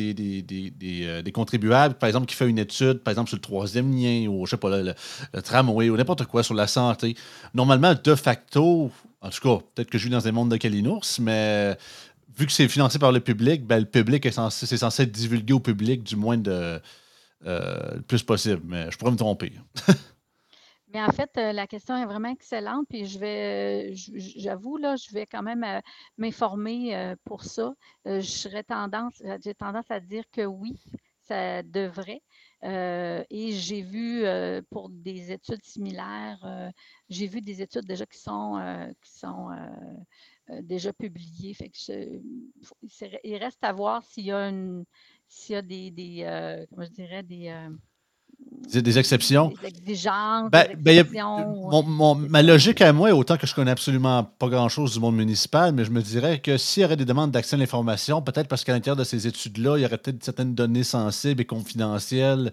euh, 1.03 1.31
contribuables, 1.31 1.95
par 1.95 2.07
exemple, 2.07 2.25
qui 2.25 2.35
fait 2.35 2.47
une 2.47 2.59
étude, 2.59 2.99
par 2.99 3.11
exemple, 3.11 3.27
sur 3.29 3.35
le 3.35 3.41
troisième 3.41 3.93
lien, 3.93 4.27
ou 4.29 4.45
je 4.45 4.51
sais 4.51 4.57
pas, 4.57 4.81
le, 4.81 4.93
tramway, 5.41 5.89
ou 5.89 5.97
n'importe 5.97 6.25
quoi, 6.25 6.41
sur 6.41 6.53
la 6.53 6.67
santé, 6.67 7.17
normalement, 7.53 7.93
de 8.01 8.15
facto, 8.15 8.89
en 9.21 9.29
tout 9.29 9.41
cas, 9.41 9.63
peut-être 9.75 9.89
que 9.89 9.97
je 9.97 10.05
vis 10.05 10.11
dans 10.11 10.25
un 10.25 10.31
monde 10.31 10.51
de 10.51 10.57
Kalinours, 10.57 11.19
mais 11.19 11.77
vu 12.37 12.45
que 12.45 12.51
c'est 12.53 12.69
financé 12.69 12.97
par 12.97 13.11
le 13.11 13.19
public, 13.19 13.65
ben, 13.65 13.79
le 13.79 13.85
public 13.85 14.25
est 14.25 14.31
censé, 14.31 14.65
c'est 14.65 14.77
censé 14.77 15.03
être 15.03 15.11
divulgué 15.11 15.53
au 15.53 15.59
public, 15.59 16.03
du 16.03 16.15
moins 16.15 16.37
de, 16.37 16.79
euh, 17.45 17.95
le 17.95 18.01
plus 18.01 18.23
possible. 18.23 18.61
Mais 18.65 18.89
je 18.89 18.97
pourrais 18.97 19.11
me 19.11 19.17
tromper. 19.17 19.51
Mais 20.93 21.01
en 21.01 21.11
fait, 21.11 21.29
euh, 21.37 21.51
la 21.51 21.67
question 21.67 21.97
est 21.97 22.05
vraiment 22.05 22.29
excellente, 22.29 22.87
puis 22.89 23.05
je 23.05 23.19
vais, 23.19 23.93
j'avoue, 23.93 24.77
là, 24.77 24.95
je 24.95 25.11
vais 25.11 25.25
quand 25.25 25.43
même 25.43 25.63
euh, 25.63 25.81
m'informer 26.17 26.95
euh, 26.95 27.15
pour 27.25 27.43
ça. 27.43 27.73
je 28.05 28.61
tendance, 28.61 29.21
j'ai 29.43 29.53
tendance 29.53 29.91
à 29.91 29.99
dire 29.99 30.23
que 30.31 30.45
oui, 30.45 30.79
ça 31.27 31.61
devrait. 31.63 32.21
Euh, 32.63 33.23
et 33.29 33.51
j'ai 33.51 33.81
vu 33.81 34.23
euh, 34.25 34.61
pour 34.71 34.89
des 34.89 35.31
études 35.31 35.63
similaires, 35.63 36.39
euh, 36.45 36.71
j'ai 37.09 37.27
vu 37.27 37.41
des 37.41 37.61
études 37.61 37.85
déjà 37.85 38.05
qui 38.05 38.19
sont, 38.19 38.95
qui 39.01 39.11
sont 39.11 39.49
déjà 40.61 40.93
publiées. 40.93 41.53
Fait 41.53 41.69
que 41.69 42.21
il 43.23 43.37
reste 43.37 43.63
à 43.63 43.73
voir 43.73 44.03
s'il 44.05 44.25
y 44.25 44.31
a, 44.31 44.49
une, 44.49 44.85
s'il 45.27 45.53
y 45.53 45.57
a 45.57 45.61
des 45.61 46.67
comment 46.69 46.85
je 46.85 46.91
dirais, 46.91 47.23
des 47.23 47.69
des 48.73 48.99
exceptions? 48.99 49.53
Des 49.61 49.67
exigences, 49.67 50.51
ben, 50.51 50.67
ben, 50.77 51.05
ma 52.29 52.41
logique 52.41 52.81
à 52.81 52.93
moi, 52.93 53.11
autant 53.13 53.37
que 53.37 53.47
je 53.47 53.55
connais 53.55 53.71
absolument 53.71 54.23
pas 54.23 54.49
grand-chose 54.49 54.93
du 54.93 54.99
monde 54.99 55.15
municipal, 55.15 55.73
mais 55.73 55.85
je 55.85 55.91
me 55.91 56.01
dirais 56.01 56.39
que 56.39 56.57
s'il 56.57 56.83
y 56.83 56.85
aurait 56.85 56.97
des 56.97 57.05
demandes 57.05 57.31
d'accès 57.31 57.55
à 57.55 57.59
l'information, 57.59 58.21
peut-être 58.21 58.47
parce 58.47 58.63
qu'à 58.63 58.73
l'intérieur 58.73 58.97
de 58.97 59.03
ces 59.03 59.27
études-là, 59.27 59.77
il 59.77 59.83
y 59.83 59.85
aurait 59.85 59.97
peut-être 59.97 60.23
certaines 60.23 60.53
données 60.53 60.83
sensibles 60.83 61.41
et 61.41 61.45
confidentielles 61.45 62.51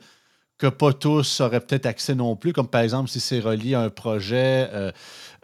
que 0.57 0.69
pas 0.69 0.93
tous 0.93 1.41
auraient 1.41 1.61
peut-être 1.61 1.87
accès 1.87 2.15
non 2.15 2.37
plus, 2.37 2.53
comme 2.53 2.69
par 2.69 2.83
exemple 2.83 3.11
si 3.11 3.19
c'est 3.19 3.41
relié 3.41 3.75
à 3.75 3.81
un 3.81 3.91
projet 3.91 4.71
euh, 4.73 4.93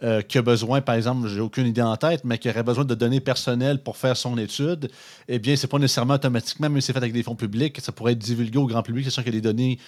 euh, 0.04 0.23
qui 0.23 0.38
a 0.38 0.42
besoin, 0.42 0.80
par 0.80 0.94
exemple, 0.94 1.26
j'ai 1.26 1.40
aucune 1.40 1.66
idée 1.66 1.82
en 1.82 1.97
tête, 1.97 2.23
mais 2.25 2.38
qui 2.38 2.49
aurait 2.49 2.62
besoin 2.62 2.85
de 2.85 2.94
données 2.94 3.20
personnelles 3.20 3.82
pour 3.82 3.97
faire 3.97 4.16
son 4.16 4.38
étude, 4.38 4.88
eh 5.26 5.40
bien, 5.40 5.56
c'est 5.56 5.66
pas 5.66 5.78
nécessairement 5.78 6.14
automatiquement, 6.14 6.70
mais 6.70 6.80
c'est 6.80 6.92
fait 6.92 7.00
avec 7.00 7.12
des 7.12 7.25
fonds 7.25 7.35
publics, 7.35 7.80
ça 7.80 7.90
pourrait 7.90 8.12
être 8.12 8.18
divulgué 8.18 8.59
au 8.59 8.66
grand 8.66 8.82
public, 8.82 9.04
c'est 9.04 9.11
sûr 9.11 9.25
qu'il 9.25 9.35
y 9.35 9.37
a 9.37 9.40
des 9.40 9.49
données 9.49 9.78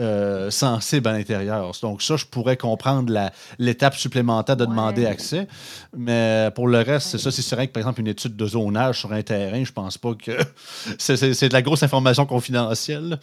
euh, 0.00 0.50
sensible 0.50 1.08
à 1.08 1.12
l'intérieur. 1.12 1.72
Donc 1.82 2.00
ça, 2.00 2.16
je 2.16 2.24
pourrais 2.24 2.56
comprendre 2.56 3.12
l'étape 3.58 3.94
supplémentaire 3.94 4.56
de 4.56 4.64
demander 4.64 5.04
accès. 5.04 5.46
Mais 5.94 6.50
pour 6.54 6.66
le 6.66 6.78
reste, 6.78 7.08
c'est 7.08 7.18
ça, 7.18 7.30
c'est 7.30 7.54
vrai 7.54 7.66
que, 7.66 7.72
par 7.72 7.82
exemple, 7.82 8.00
une 8.00 8.08
étude 8.08 8.34
de 8.34 8.46
zonage 8.46 9.00
sur 9.00 9.12
un 9.12 9.22
terrain, 9.22 9.62
je 9.62 9.72
pense 9.72 9.98
pas 9.98 10.14
que 10.14 10.32
c'est 10.98 11.48
de 11.48 11.52
la 11.52 11.60
grosse 11.60 11.82
information 11.82 12.24
confidentielle. 12.24 13.20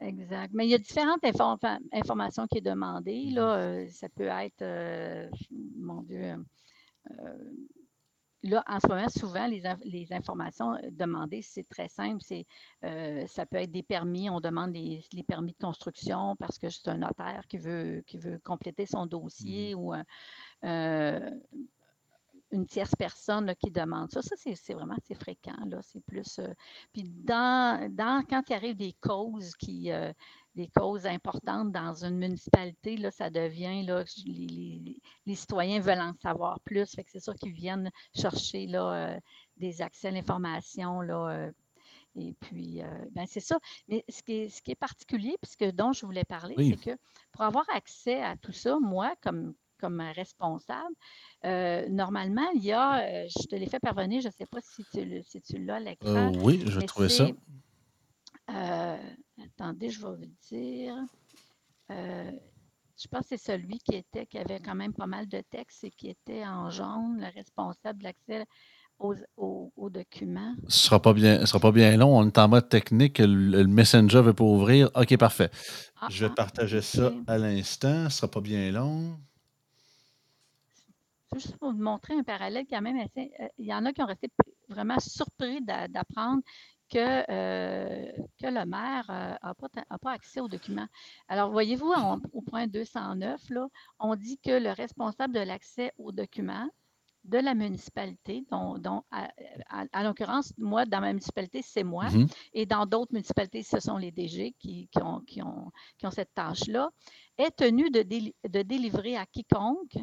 Exact. 0.00 0.50
Mais 0.54 0.66
il 0.66 0.70
y 0.70 0.74
a 0.74 0.78
différentes 0.78 1.24
informations 1.92 2.46
qui 2.46 2.58
sont 2.58 2.64
demandées. 2.64 3.30
Là. 3.32 3.56
Euh, 3.56 3.86
ça 3.90 4.08
peut 4.08 4.28
être, 4.28 4.62
euh, 4.62 5.28
mon 5.78 6.02
Dieu, 6.02 6.34
là, 8.48 8.64
en 8.66 8.80
ce 8.80 8.86
moment, 8.88 9.08
souvent, 9.08 9.46
les, 9.46 10.12
informations 10.12 10.74
euh, 10.74 10.90
demandées, 10.90 11.42
c'est 11.42 11.68
très 11.68 11.88
simple. 11.88 12.22
C'est, 12.22 12.46
euh, 12.84 13.26
ça 13.26 13.46
peut 13.46 13.58
être 13.58 13.70
des 13.70 13.82
permis. 13.82 14.30
On 14.30 14.40
demande 14.40 14.74
les, 14.74 15.02
permis 15.26 15.52
de 15.52 15.58
construction 15.58 16.36
parce 16.36 16.58
que 16.58 16.68
c'est 16.68 16.88
un 16.88 16.98
notaire 16.98 17.44
qui 17.48 17.58
veut, 17.58 18.02
qui 18.06 18.18
veut 18.18 18.38
compléter 18.44 18.86
son 18.86 19.06
dossier 19.06 19.74
mmh. 19.74 19.78
ou 19.78 19.94
euh, 20.64 21.30
une 22.52 22.66
tierce 22.66 22.94
personne 22.96 23.54
qui 23.56 23.70
demande 23.70 24.10
ça. 24.10 24.22
Ça, 24.22 24.36
c'est, 24.36 24.74
vraiment 24.74 24.96
c'est 25.06 25.14
fréquent. 25.14 25.64
Là. 25.66 25.80
C'est 25.82 26.04
plus. 26.04 26.40
puis 26.92 27.04
dans, 27.04 27.92
dans, 27.92 28.24
quand 28.28 28.42
il 28.48 28.54
arrive 28.54 28.76
des 28.76 28.94
causes 29.00 29.54
qui 29.56 29.90
des 30.56 30.68
causes 30.68 31.06
importantes 31.06 31.70
dans 31.70 32.04
une 32.04 32.16
municipalité, 32.16 32.96
là, 32.96 33.10
ça 33.10 33.28
devient, 33.28 33.84
là, 33.84 34.04
les, 34.24 35.34
citoyens 35.34 35.80
veulent 35.80 36.00
en 36.00 36.14
savoir 36.14 36.58
plus. 36.60 36.90
Fait 36.94 37.04
que 37.04 37.10
c'est 37.10 37.20
sûr 37.20 37.34
qu'ils 37.34 37.52
viennent 37.52 37.90
chercher 38.14 38.66
là, 38.66 38.92
euh, 38.92 39.20
des 39.58 39.82
accès 39.82 40.08
à 40.08 40.10
l'information. 40.10 41.02
Là, 41.02 41.28
euh, 41.28 41.52
et 42.16 42.32
puis, 42.40 42.82
euh, 42.82 43.04
ben 43.12 43.26
c'est 43.28 43.40
ça. 43.40 43.58
Mais 43.88 44.02
ce 44.08 44.22
qui 44.22 44.32
est, 44.32 44.48
ce 44.48 44.62
qui 44.62 44.70
est 44.70 44.76
particulier, 44.76 45.36
puisque 45.42 45.70
dont 45.76 45.92
je 45.92 46.06
voulais 46.06 46.24
parler, 46.24 46.56
c'est 46.58 46.92
que 46.92 46.98
pour 47.32 47.42
avoir 47.42 47.66
accès 47.74 48.22
à 48.22 48.36
tout 48.36 48.52
ça, 48.52 48.78
moi, 48.80 49.14
comme, 49.22 49.54
comme 49.78 50.00
responsable, 50.14 50.94
normalement, 51.90 52.48
il 52.54 52.64
y 52.64 52.72
a, 52.72 53.26
je 53.28 53.46
te 53.46 53.56
l'ai 53.56 53.68
fait 53.68 53.80
parvenir, 53.80 54.20
je 54.20 54.28
ne 54.28 54.32
sais 54.32 54.46
pas 54.46 54.60
si 54.62 54.84
tu, 54.92 55.22
si 55.22 55.40
tu 55.40 55.64
l'as 55.64 55.80
l'écran. 55.80 56.32
oui, 56.42 56.62
je 56.66 56.80
trouvais 56.80 57.08
ça. 57.08 57.28
Attendez, 58.48 59.90
je 59.90 60.00
vais 60.00 60.14
vous 60.14 60.32
dire. 60.50 60.94
Euh, 61.90 62.30
je 62.98 63.08
pense 63.08 63.22
que 63.28 63.36
c'est 63.36 63.52
celui 63.52 63.78
qui 63.78 63.94
était, 63.94 64.26
qui 64.26 64.38
avait 64.38 64.60
quand 64.60 64.74
même 64.74 64.94
pas 64.94 65.06
mal 65.06 65.28
de 65.28 65.42
textes 65.50 65.84
et 65.84 65.90
qui 65.90 66.08
était 66.08 66.44
en 66.44 66.70
jaune, 66.70 67.18
le 67.20 67.32
responsable 67.34 67.98
de 67.98 68.04
l'accès 68.04 68.46
aux, 68.98 69.90
documents. 69.90 70.54
Ce 70.68 70.86
sera 70.86 71.00
pas 71.00 71.12
bien, 71.12 71.44
sera 71.44 71.60
pas 71.60 71.72
bien 71.72 71.96
long. 71.96 72.18
On 72.18 72.26
est 72.26 72.38
en 72.38 72.48
mode 72.48 72.68
technique. 72.68 73.18
Le, 73.18 73.64
Messenger 73.64 74.18
ne 74.18 74.22
veut 74.22 74.34
pas 74.34 74.44
ouvrir. 74.44 74.90
OK, 74.94 75.16
parfait. 75.18 75.50
Ah, 76.00 76.08
je 76.10 76.24
vais 76.24 76.30
ah, 76.32 76.34
partager 76.34 76.80
ça 76.80 77.12
à 77.26 77.36
l'instant. 77.36 78.00
Ce 78.00 78.04
ne 78.04 78.08
sera 78.10 78.28
pas 78.28 78.40
bien 78.40 78.72
long. 78.72 79.18
Juste 81.38 81.58
pour 81.58 81.72
vous 81.72 81.82
montrer 81.82 82.14
un 82.14 82.22
parallèle 82.22 82.64
quand 82.68 82.80
même 82.80 82.98
assez. 82.98 83.30
Euh, 83.40 83.48
il 83.58 83.66
y 83.66 83.74
en 83.74 83.84
a 83.84 83.92
qui 83.92 84.02
ont 84.02 84.06
resté 84.06 84.30
vraiment 84.68 84.98
surpris 84.98 85.60
d'apprendre 85.62 86.42
que, 86.88 87.30
euh, 87.30 88.10
que 88.40 88.46
le 88.46 88.64
maire 88.64 89.04
n'a 89.08 89.38
euh, 89.44 89.98
pas, 90.00 90.12
accès 90.12 90.40
aux 90.40 90.48
documents. 90.48 90.86
Alors, 91.28 91.50
voyez-vous, 91.50 91.92
au 92.32 92.40
point 92.40 92.66
209, 92.66 93.50
là, 93.50 93.68
on 93.98 94.14
dit 94.14 94.38
que 94.38 94.50
le 94.50 94.70
responsable 94.70 95.34
de 95.34 95.40
l'accès 95.40 95.92
aux 95.98 96.10
documents 96.12 96.68
de 97.24 97.38
la 97.38 97.54
municipalité, 97.54 98.44
dont, 98.50 99.02
à, 99.10 100.04
l'occurrence, 100.04 100.54
moi, 100.56 100.86
dans 100.86 101.00
ma 101.00 101.08
municipalité, 101.08 101.60
c'est 101.60 101.82
moi, 101.82 102.06
mm-hmm. 102.06 102.32
et 102.54 102.66
dans 102.66 102.86
d'autres 102.86 103.12
municipalités, 103.12 103.64
ce 103.64 103.80
sont 103.80 103.96
les 103.96 104.12
DG 104.12 104.54
qui, 104.60 104.88
ont, 105.02 105.20
qui 105.26 105.42
ont, 105.42 105.72
cette 106.12 106.32
tâche-là, 106.34 106.88
est 107.36 107.50
tenu 107.56 107.90
de, 107.90 108.02
de 108.02 108.62
délivrer 108.62 109.16
à 109.16 109.26
quiconque 109.26 109.98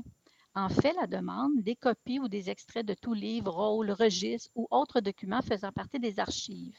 en 0.56 0.70
fait 0.70 0.94
la 0.94 1.08
demande 1.08 1.62
des 1.62 1.76
copies 1.76 2.20
ou 2.20 2.28
des 2.28 2.50
extraits 2.50 2.86
de 2.86 2.94
tout 2.94 3.14
livre, 3.14 3.52
rôle, 3.52 3.92
registre 3.92 4.52
ou 4.56 4.68
autres 4.72 5.02
documents 5.02 5.42
faisant 5.42 5.72
partie 5.72 6.00
des 6.00 6.20
archives. 6.20 6.78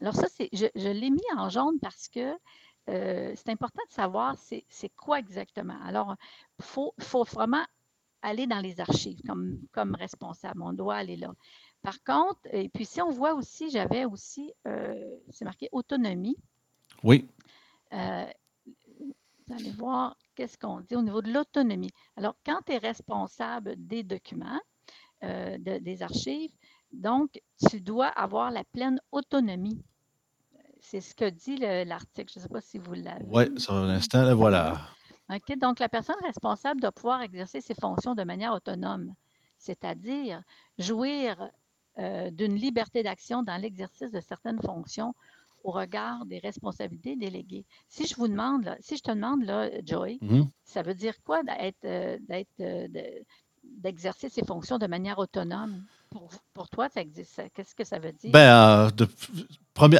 Alors 0.00 0.14
ça, 0.14 0.26
je, 0.52 0.66
je 0.74 0.88
l'ai 0.88 1.10
mis 1.10 1.20
en 1.36 1.48
jaune 1.48 1.78
parce 1.80 2.08
que 2.08 2.34
euh, 2.88 3.32
c'est 3.36 3.50
important 3.50 3.82
de 3.88 3.92
savoir 3.92 4.36
c'est 4.38 4.88
quoi 4.96 5.18
exactement. 5.18 5.78
Alors, 5.84 6.16
il 6.58 6.64
faut, 6.64 6.94
vraiment 7.24 7.64
aller 8.22 8.46
dans 8.46 8.60
les 8.60 8.80
archives 8.80 9.20
comme, 9.26 9.60
comme 9.72 9.94
responsable. 9.94 10.62
On 10.62 10.72
doit 10.72 10.96
aller 10.96 11.16
là. 11.16 11.32
Par 11.82 12.02
contre, 12.02 12.40
et 12.50 12.68
puis 12.68 12.84
si 12.84 13.00
on 13.02 13.10
voit 13.10 13.34
aussi, 13.34 13.70
j'avais 13.70 14.04
aussi, 14.04 14.52
euh, 14.66 15.16
c'est 15.30 15.44
marqué 15.44 15.68
autonomie. 15.70 16.36
Oui. 17.04 17.28
Euh, 17.92 18.26
vous 18.98 19.54
allez 19.54 19.70
voir 19.72 20.16
qu'est-ce 20.38 20.56
qu'on 20.56 20.80
dit 20.80 20.94
au 20.94 21.02
niveau 21.02 21.20
de 21.20 21.32
l'autonomie? 21.32 21.90
Alors, 22.16 22.36
quand 22.46 22.60
tu 22.64 22.72
es 22.72 22.78
responsable 22.78 23.74
des 23.76 24.04
documents, 24.04 24.60
euh, 25.24 25.58
des 25.58 26.02
archives, 26.02 26.52
donc, 26.92 27.42
tu 27.68 27.80
dois 27.80 28.06
avoir 28.06 28.52
la 28.52 28.62
pleine 28.62 29.00
autonomie. 29.10 29.82
C'est 30.80 31.00
ce 31.00 31.12
que 31.12 31.28
dit 31.28 31.56
l'article. 31.56 32.32
Je 32.32 32.38
ne 32.38 32.42
sais 32.44 32.48
pas 32.48 32.60
si 32.60 32.78
vous 32.78 32.94
l'avez. 32.94 33.24
Oui, 33.26 33.60
sur 33.60 33.74
l'instant, 33.74 34.32
voilà. 34.36 34.80
OK, 35.28 35.58
donc 35.58 35.80
la 35.80 35.88
personne 35.88 36.16
responsable 36.22 36.80
doit 36.80 36.92
pouvoir 36.92 37.20
exercer 37.22 37.60
ses 37.60 37.74
fonctions 37.74 38.14
de 38.14 38.22
manière 38.22 38.54
autonome, 38.54 39.12
c'est-à-dire 39.58 40.40
jouir 40.78 41.50
euh, 41.98 42.30
d'une 42.30 42.54
liberté 42.54 43.02
d'action 43.02 43.42
dans 43.42 43.60
l'exercice 43.60 44.12
de 44.12 44.20
certaines 44.20 44.62
fonctions 44.62 45.14
au 45.64 45.70
regard 45.70 46.24
des 46.26 46.38
responsabilités 46.38 47.16
déléguées. 47.16 47.64
Si 47.88 48.06
je 48.06 48.14
vous 48.16 48.28
demande, 48.28 48.76
si 48.80 48.96
je 48.96 49.02
te 49.02 49.10
demande, 49.10 49.44
là, 49.44 49.70
Joy, 49.84 50.18
mm-hmm. 50.22 50.46
ça 50.64 50.82
veut 50.82 50.94
dire 50.94 51.14
quoi 51.24 51.42
d'être, 51.42 51.84
euh, 51.84 52.18
euh, 52.60 52.88
d'exercer 53.76 54.28
ses 54.28 54.44
fonctions 54.44 54.78
de 54.78 54.86
manière 54.86 55.18
autonome? 55.18 55.82
Pour, 56.54 56.70
toi, 56.70 56.88
ça 56.88 57.02
existe. 57.02 57.42
Qu'est-ce 57.54 57.74
que 57.74 57.84
ça 57.84 57.98
veut 57.98 58.12
dire? 58.12 58.30
Ben, 58.32 58.90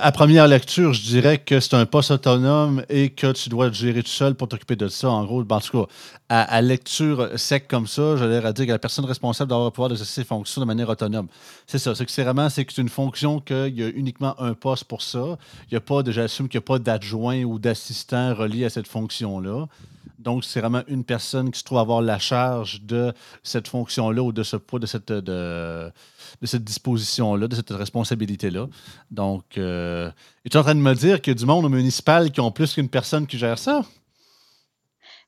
à 0.00 0.12
première 0.12 0.48
lecture, 0.48 0.94
je 0.94 1.02
dirais 1.02 1.38
que 1.38 1.60
c'est 1.60 1.75
un 1.75 1.84
poste 1.84 2.10
autonome 2.10 2.82
et 2.88 3.10
que 3.10 3.30
tu 3.32 3.50
dois 3.50 3.68
te 3.68 3.75
gérer 3.75 4.02
tout 4.02 4.08
seul 4.08 4.34
pour 4.34 4.48
t'occuper 4.48 4.75
de 4.75 4.88
ça. 4.88 5.10
En 5.10 5.25
gros, 5.25 5.42
en 5.42 5.60
tout 5.60 5.84
cas, 5.84 5.92
à, 6.30 6.62
lecture 6.62 7.38
sec 7.38 7.68
comme 7.68 7.87
ça, 7.87 8.16
j'allais 8.16 8.40
dire 8.54 8.66
que 8.66 8.72
la 8.72 8.78
personne 8.78 9.04
responsable 9.04 9.50
doit 9.50 9.70
pouvoir 9.70 9.92
exercer 9.92 10.22
ses 10.22 10.25
fonctions 10.25 10.62
de 10.62 10.66
manière 10.66 10.88
autonome. 10.88 11.28
C'est 11.66 11.78
ça. 11.78 11.94
C'est 11.94 12.22
vraiment 12.22 12.48
c'est 12.48 12.64
que 12.64 12.72
c'est 12.72 12.82
une 12.82 12.88
fonction 12.88 13.40
qu'il 13.40 13.76
y 13.78 13.82
a 13.82 13.88
uniquement 13.88 14.34
un 14.40 14.54
poste 14.54 14.84
pour 14.84 15.02
ça. 15.02 15.37
Il 15.70 15.75
y 15.75 15.76
a 15.76 15.80
pas, 15.80 16.00
j'assume 16.06 16.48
qu'il 16.48 16.58
n'y 16.58 16.64
a 16.64 16.66
pas 16.66 16.78
d'adjoint 16.78 17.42
ou 17.44 17.58
d'assistant 17.58 18.34
relié 18.34 18.64
à 18.64 18.70
cette 18.70 18.88
fonction-là. 18.88 19.66
Donc, 20.18 20.44
c'est 20.44 20.60
vraiment 20.60 20.82
une 20.88 21.04
personne 21.04 21.50
qui 21.50 21.60
se 21.60 21.64
trouve 21.64 21.78
avoir 21.78 22.02
la 22.02 22.18
charge 22.18 22.82
de 22.82 23.12
cette 23.42 23.68
fonction-là 23.68 24.22
ou 24.22 24.32
de 24.32 24.42
ce 24.42 24.56
de 24.56 24.87
cette, 24.87 25.12
de, 25.12 25.92
cette 26.42 26.64
disposition-là, 26.64 27.46
de 27.46 27.54
cette 27.54 27.70
responsabilité-là. 27.70 28.66
Donc, 29.10 29.56
euh, 29.56 30.10
es-tu 30.44 30.56
en 30.56 30.62
train 30.62 30.75
de 30.75 30.80
me 30.80 30.94
dire 30.94 31.20
qu'il 31.20 31.32
y 31.32 31.37
a 31.37 31.38
du 31.38 31.46
monde 31.46 31.64
au 31.64 31.68
municipal 31.68 32.30
qui 32.32 32.40
ont 32.40 32.50
plus 32.50 32.75
qu'une 32.75 32.88
personne 32.88 33.26
qui 33.26 33.38
gère 33.38 33.58
ça? 33.58 33.82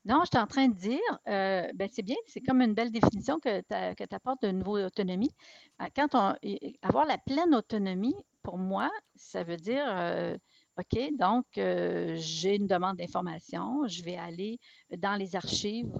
Non, 0.03 0.21
je 0.23 0.29
suis 0.33 0.43
en 0.43 0.47
train 0.47 0.67
de 0.67 0.73
dire, 0.73 0.99
euh, 1.27 1.67
ben 1.75 1.87
c'est 1.91 2.01
bien, 2.01 2.15
c'est 2.25 2.41
comme 2.41 2.61
une 2.61 2.73
belle 2.73 2.91
définition 2.91 3.39
que 3.39 3.61
tu 3.61 4.15
apportes 4.15 4.41
de 4.41 4.51
nouveau 4.51 4.79
autonomie. 4.79 5.31
Euh, 5.79 5.85
quand 5.95 6.15
on 6.15 6.33
avoir 6.81 7.05
la 7.05 7.19
pleine 7.19 7.53
autonomie, 7.53 8.15
pour 8.41 8.57
moi, 8.57 8.89
ça 9.15 9.43
veut 9.43 9.57
dire 9.57 9.85
euh, 9.87 10.35
OK, 10.81 11.15
donc 11.17 11.45
j'ai 11.53 12.55
une 12.55 12.67
demande 12.67 12.97
d'information, 12.97 13.87
je 13.87 14.03
vais 14.03 14.17
aller 14.17 14.59
dans 14.97 15.15
les 15.15 15.35
archives 15.35 15.91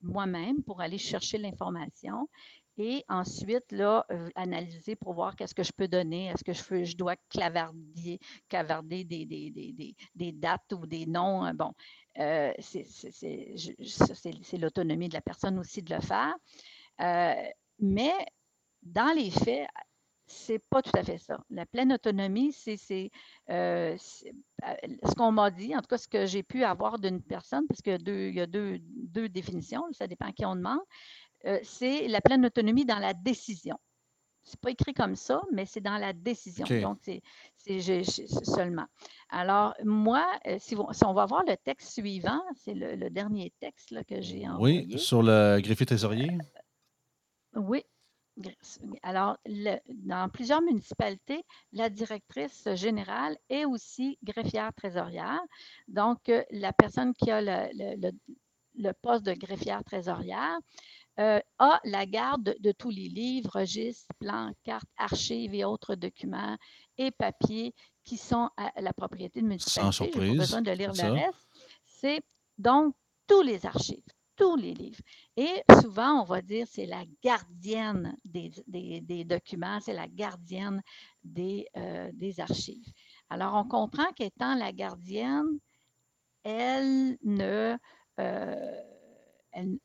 moi-même 0.00 0.62
pour 0.62 0.80
aller 0.80 0.98
chercher 0.98 1.38
l'information. 1.38 2.28
et 2.78 3.04
ensuite, 3.08 3.70
là, 3.70 4.06
analyser 4.34 4.96
pour 4.96 5.12
voir 5.12 5.36
qu'est-ce 5.36 5.54
que 5.54 5.62
je 5.62 5.72
peux 5.76 5.88
donner. 5.88 6.28
Est-ce 6.28 6.42
que 6.42 6.54
je, 6.54 6.84
je 6.84 6.96
dois 6.96 7.16
clavarder, 7.28 8.18
des, 9.04 10.32
dates 10.32 10.72
ou 10.72 10.86
des 10.86 11.04
noms? 11.06 11.42
Hein, 11.42 11.52
bon, 11.52 11.72
c'est 12.16 12.86
l'autonomie 14.58 15.08
de 15.10 15.14
la 15.14 15.20
personne 15.20 15.58
aussi 15.58 15.82
de 15.82 15.94
le 15.94 16.00
faire. 16.00 16.34
Mais 17.78 18.14
dans 18.82 19.14
les 19.14 19.30
faits, 19.30 19.68
c'est 20.32 20.58
pas 20.58 20.82
tout 20.82 20.92
à 20.94 21.02
fait 21.02 21.18
ça. 21.18 21.38
La 21.50 21.66
pleine 21.66 21.92
autonomie, 21.92 22.52
c'est 22.52 22.76
ce 22.76 23.08
qu'on 25.16 25.32
m'a 25.32 25.50
dit, 25.50 25.76
en 25.76 25.80
tout 25.80 25.88
cas 25.88 25.98
ce 25.98 26.08
que 26.08 26.26
j'ai 26.26 26.42
pu 26.42 26.64
avoir 26.64 26.98
d'une 26.98 27.22
personne, 27.22 27.66
parce 27.68 27.82
qu'il 27.82 27.92
y 28.34 28.40
a 28.40 28.46
deux, 28.46 28.78
deux 28.80 29.28
définitions, 29.28 29.84
ça 29.92 30.06
dépend 30.06 30.26
à 30.26 30.32
qui 30.32 30.44
on 30.44 30.56
demande. 30.56 30.80
Euh, 31.46 31.58
c'est 31.62 32.08
la 32.08 32.20
pleine 32.20 32.46
autonomie 32.46 32.84
dans 32.84 32.98
la 32.98 33.14
décision. 33.14 33.78
Ce 34.44 34.52
n'est 34.52 34.60
pas 34.60 34.70
écrit 34.70 34.92
comme 34.92 35.14
ça, 35.14 35.40
mais 35.52 35.66
c'est 35.66 35.80
dans 35.80 35.98
la 35.98 36.12
décision. 36.12 36.66
Donc, 36.80 36.98
c'est 37.02 38.02
seulement. 38.44 38.86
Alors, 39.28 39.74
moi, 39.84 40.26
euh, 40.46 40.56
si, 40.58 40.74
on 40.76 41.12
va 41.12 41.26
voir 41.26 41.44
le 41.46 41.56
texte 41.56 41.92
suivant, 41.92 42.42
c'est 42.56 42.74
le, 42.74 43.08
dernier 43.08 43.52
texte 43.60 43.94
que 44.04 44.20
j'ai 44.20 44.48
envoyé. 44.48 44.86
Oui, 44.88 44.98
sur 44.98 45.22
le 45.22 45.60
greffier 45.60 45.86
trésorier. 45.86 46.30
Euh, 47.56 47.60
oui. 47.60 47.84
Alors, 49.02 49.36
dans 49.88 50.28
plusieurs 50.28 50.62
municipalités, 50.62 51.44
la 51.72 51.88
directrice 51.88 52.68
générale 52.74 53.36
est 53.48 53.64
aussi 53.64 54.18
greffière 54.22 54.72
trésorière. 54.74 55.40
Donc, 55.88 56.30
la 56.50 56.72
personne 56.72 57.14
qui 57.14 57.30
a 57.30 57.40
le 57.40 58.92
poste 59.02 59.24
de 59.24 59.34
greffière 59.34 59.84
trésorière 59.84 60.58
euh, 61.20 61.40
a 61.58 61.80
la 61.84 62.06
garde 62.06 62.56
de 62.58 62.72
tous 62.72 62.88
les 62.88 63.08
livres, 63.08 63.50
registres, 63.52 64.08
plans, 64.18 64.50
cartes, 64.64 64.88
archives 64.96 65.54
et 65.54 65.62
autres 65.62 65.94
documents 65.94 66.56
et 66.96 67.10
papiers 67.10 67.74
qui 68.02 68.16
sont 68.16 68.48
à 68.56 68.80
la 68.80 68.94
propriété 68.94 69.42
de 69.42 69.46
municipalité. 69.46 69.80
Sans 69.80 69.92
surprise. 69.92 70.36
Pas 70.36 70.42
besoin 70.42 70.62
de 70.62 70.70
lire 70.70 70.92
le 70.94 71.12
reste. 71.12 71.46
C'est 71.84 72.22
donc 72.56 72.94
tous 73.26 73.42
les 73.42 73.66
archives, 73.66 74.02
tous 74.36 74.56
les 74.56 74.74
livres. 74.74 75.00
Et 75.36 75.62
souvent, 75.80 76.22
on 76.22 76.24
va 76.24 76.42
dire 76.42 76.66
c'est 76.70 76.86
la 76.86 77.04
gardienne 77.22 78.16
des, 78.24 79.24
documents, 79.24 79.78
c'est 79.80 79.94
la 79.94 80.08
gardienne 80.08 80.82
des, 81.24 81.66
euh, 81.76 82.10
des 82.14 82.40
archives. 82.40 82.86
Alors, 83.30 83.54
on 83.54 83.64
comprend 83.64 84.12
qu'étant 84.14 84.54
la 84.54 84.72
gardienne, 84.72 85.58
elle 86.44 87.16
ne... 87.22 87.76
Euh, 88.20 88.82
elle, 89.54 89.78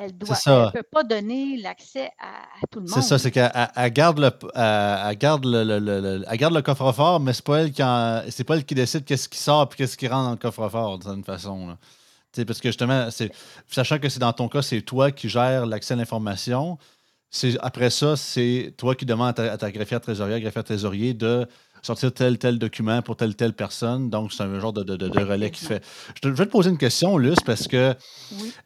elle 0.00 0.12
ne 0.12 0.70
peut 0.70 0.82
pas 0.82 1.02
donner 1.02 1.56
l'accès 1.56 2.10
à, 2.18 2.44
tout 2.70 2.80
le 2.80 2.86
monde. 2.86 2.94
C'est 2.94 3.02
ça, 3.02 3.18
c'est 3.18 3.30
qu'elle 3.30 3.92
garde 3.92 4.18
le, 4.18 5.14
garde 5.14 5.44
le, 5.46 6.36
garde 6.36 6.54
le 6.54 6.62
coffre-fort, 6.62 7.18
mais 7.20 7.32
c'est 7.32 7.44
pas 7.44 7.62
elle 7.62 7.72
qui 7.72 7.82
pas 7.82 8.56
elle 8.56 8.64
qui 8.64 8.74
décide 8.74 9.04
qu'est-ce 9.04 9.28
qui 9.28 9.38
sort 9.38 9.70
et 9.72 9.76
qu'est-ce 9.76 9.96
qui 9.96 10.06
rentre 10.06 10.24
dans 10.24 10.30
le 10.32 10.36
coffre-fort 10.36 10.98
d'une 10.98 11.24
façon. 11.24 11.76
Parce 12.44 12.60
que 12.60 12.68
justement, 12.68 13.08
sachant 13.68 13.98
que 13.98 14.08
c'est 14.08 14.20
dans 14.20 14.32
ton 14.32 14.48
cas, 14.48 14.62
c'est 14.62 14.82
toi 14.82 15.10
qui 15.10 15.28
gères 15.28 15.66
l'accès 15.66 15.94
à 15.94 15.96
l'information. 15.96 16.78
Après 17.60 17.90
ça, 17.90 18.16
c'est 18.16 18.74
toi 18.76 18.94
qui 18.94 19.04
demandes 19.04 19.38
à 19.38 19.58
ta, 19.58 19.70
greffière 19.70 20.00
trésorière, 20.00 20.40
greffière 20.40 20.64
trésorier 20.64 21.12
de 21.14 21.46
sortir 21.82 22.12
tel, 22.12 22.38
tel 22.38 22.58
document 22.58 23.02
pour 23.02 23.16
telle, 23.16 23.36
telle 23.36 23.52
personne. 23.52 24.10
Donc, 24.10 24.32
c'est 24.32 24.42
un 24.42 24.60
genre 24.60 24.72
de, 24.72 24.82
de, 24.82 25.20
relais 25.20 25.50
qui 25.50 25.64
fait. 25.64 25.84
Je, 26.22 26.28
vais 26.28 26.46
te 26.46 26.50
poser 26.50 26.70
une 26.70 26.78
question, 26.78 27.16
Luce, 27.18 27.40
parce 27.44 27.68
que 27.68 27.94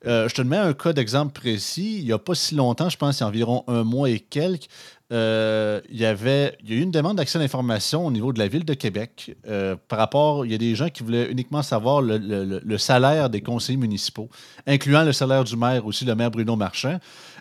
euh, 0.07 0.29
je 0.29 0.35
te 0.35 0.43
mets 0.43 0.57
un 0.57 0.73
cas 0.73 0.93
d'exemple 0.93 1.33
précis. 1.33 1.99
Il 1.99 2.05
n'y 2.05 2.13
a 2.13 2.19
pas 2.19 2.35
si 2.35 2.55
longtemps, 2.55 2.89
je 2.89 2.97
pense, 2.97 3.19
il 3.19 3.23
y 3.23 3.25
a 3.25 3.27
environ 3.27 3.65
un 3.67 3.85
mois 3.85 4.09
et 4.09 4.21
quelques, 4.21 4.69
euh, 5.13 5.81
il, 5.89 5.99
y 5.99 6.05
avait, 6.05 6.57
il 6.63 6.71
y 6.71 6.73
a 6.75 6.77
eu 6.77 6.83
une 6.83 6.93
demande 6.93 7.17
d'accès 7.17 7.39
à 7.39 7.41
l'information 7.41 8.07
au 8.07 8.13
niveau 8.13 8.33
de 8.33 8.39
la 8.39 8.47
ville 8.47 8.65
de 8.65 8.75
Québec 8.75 9.37
euh, 9.49 9.75
par 9.89 9.99
rapport, 9.99 10.47
il 10.47 10.53
y 10.53 10.55
a 10.55 10.59
des 10.59 10.75
gens 10.77 10.89
qui 10.89 11.03
voulaient 11.03 11.31
uniquement 11.31 11.63
savoir 11.63 12.01
le, 12.01 12.79
salaire 12.79 13.29
des 13.29 13.41
conseillers 13.41 13.77
municipaux, 13.77 14.29
incluant 14.67 15.03
le 15.03 15.13
salaire 15.13 15.43
du 15.45 15.57
maire 15.57 15.85
aussi, 15.85 16.05
le 16.05 16.15
maire 16.15 16.31
Bruno 16.31 16.55
Marchand. 16.55 16.99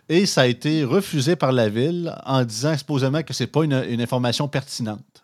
Et 0.07 0.25
ça 0.25 0.41
a 0.41 0.45
été 0.47 0.83
refusé 0.83 1.35
par 1.35 1.51
la 1.51 1.69
ville 1.69 2.11
en 2.25 2.43
disant 2.43 2.75
supposément 2.75 3.21
que 3.21 3.33
ce 3.33 3.43
n'est 3.43 3.47
pas 3.47 3.63
une 3.63 4.01
information 4.01 4.47
pertinente. 4.47 5.23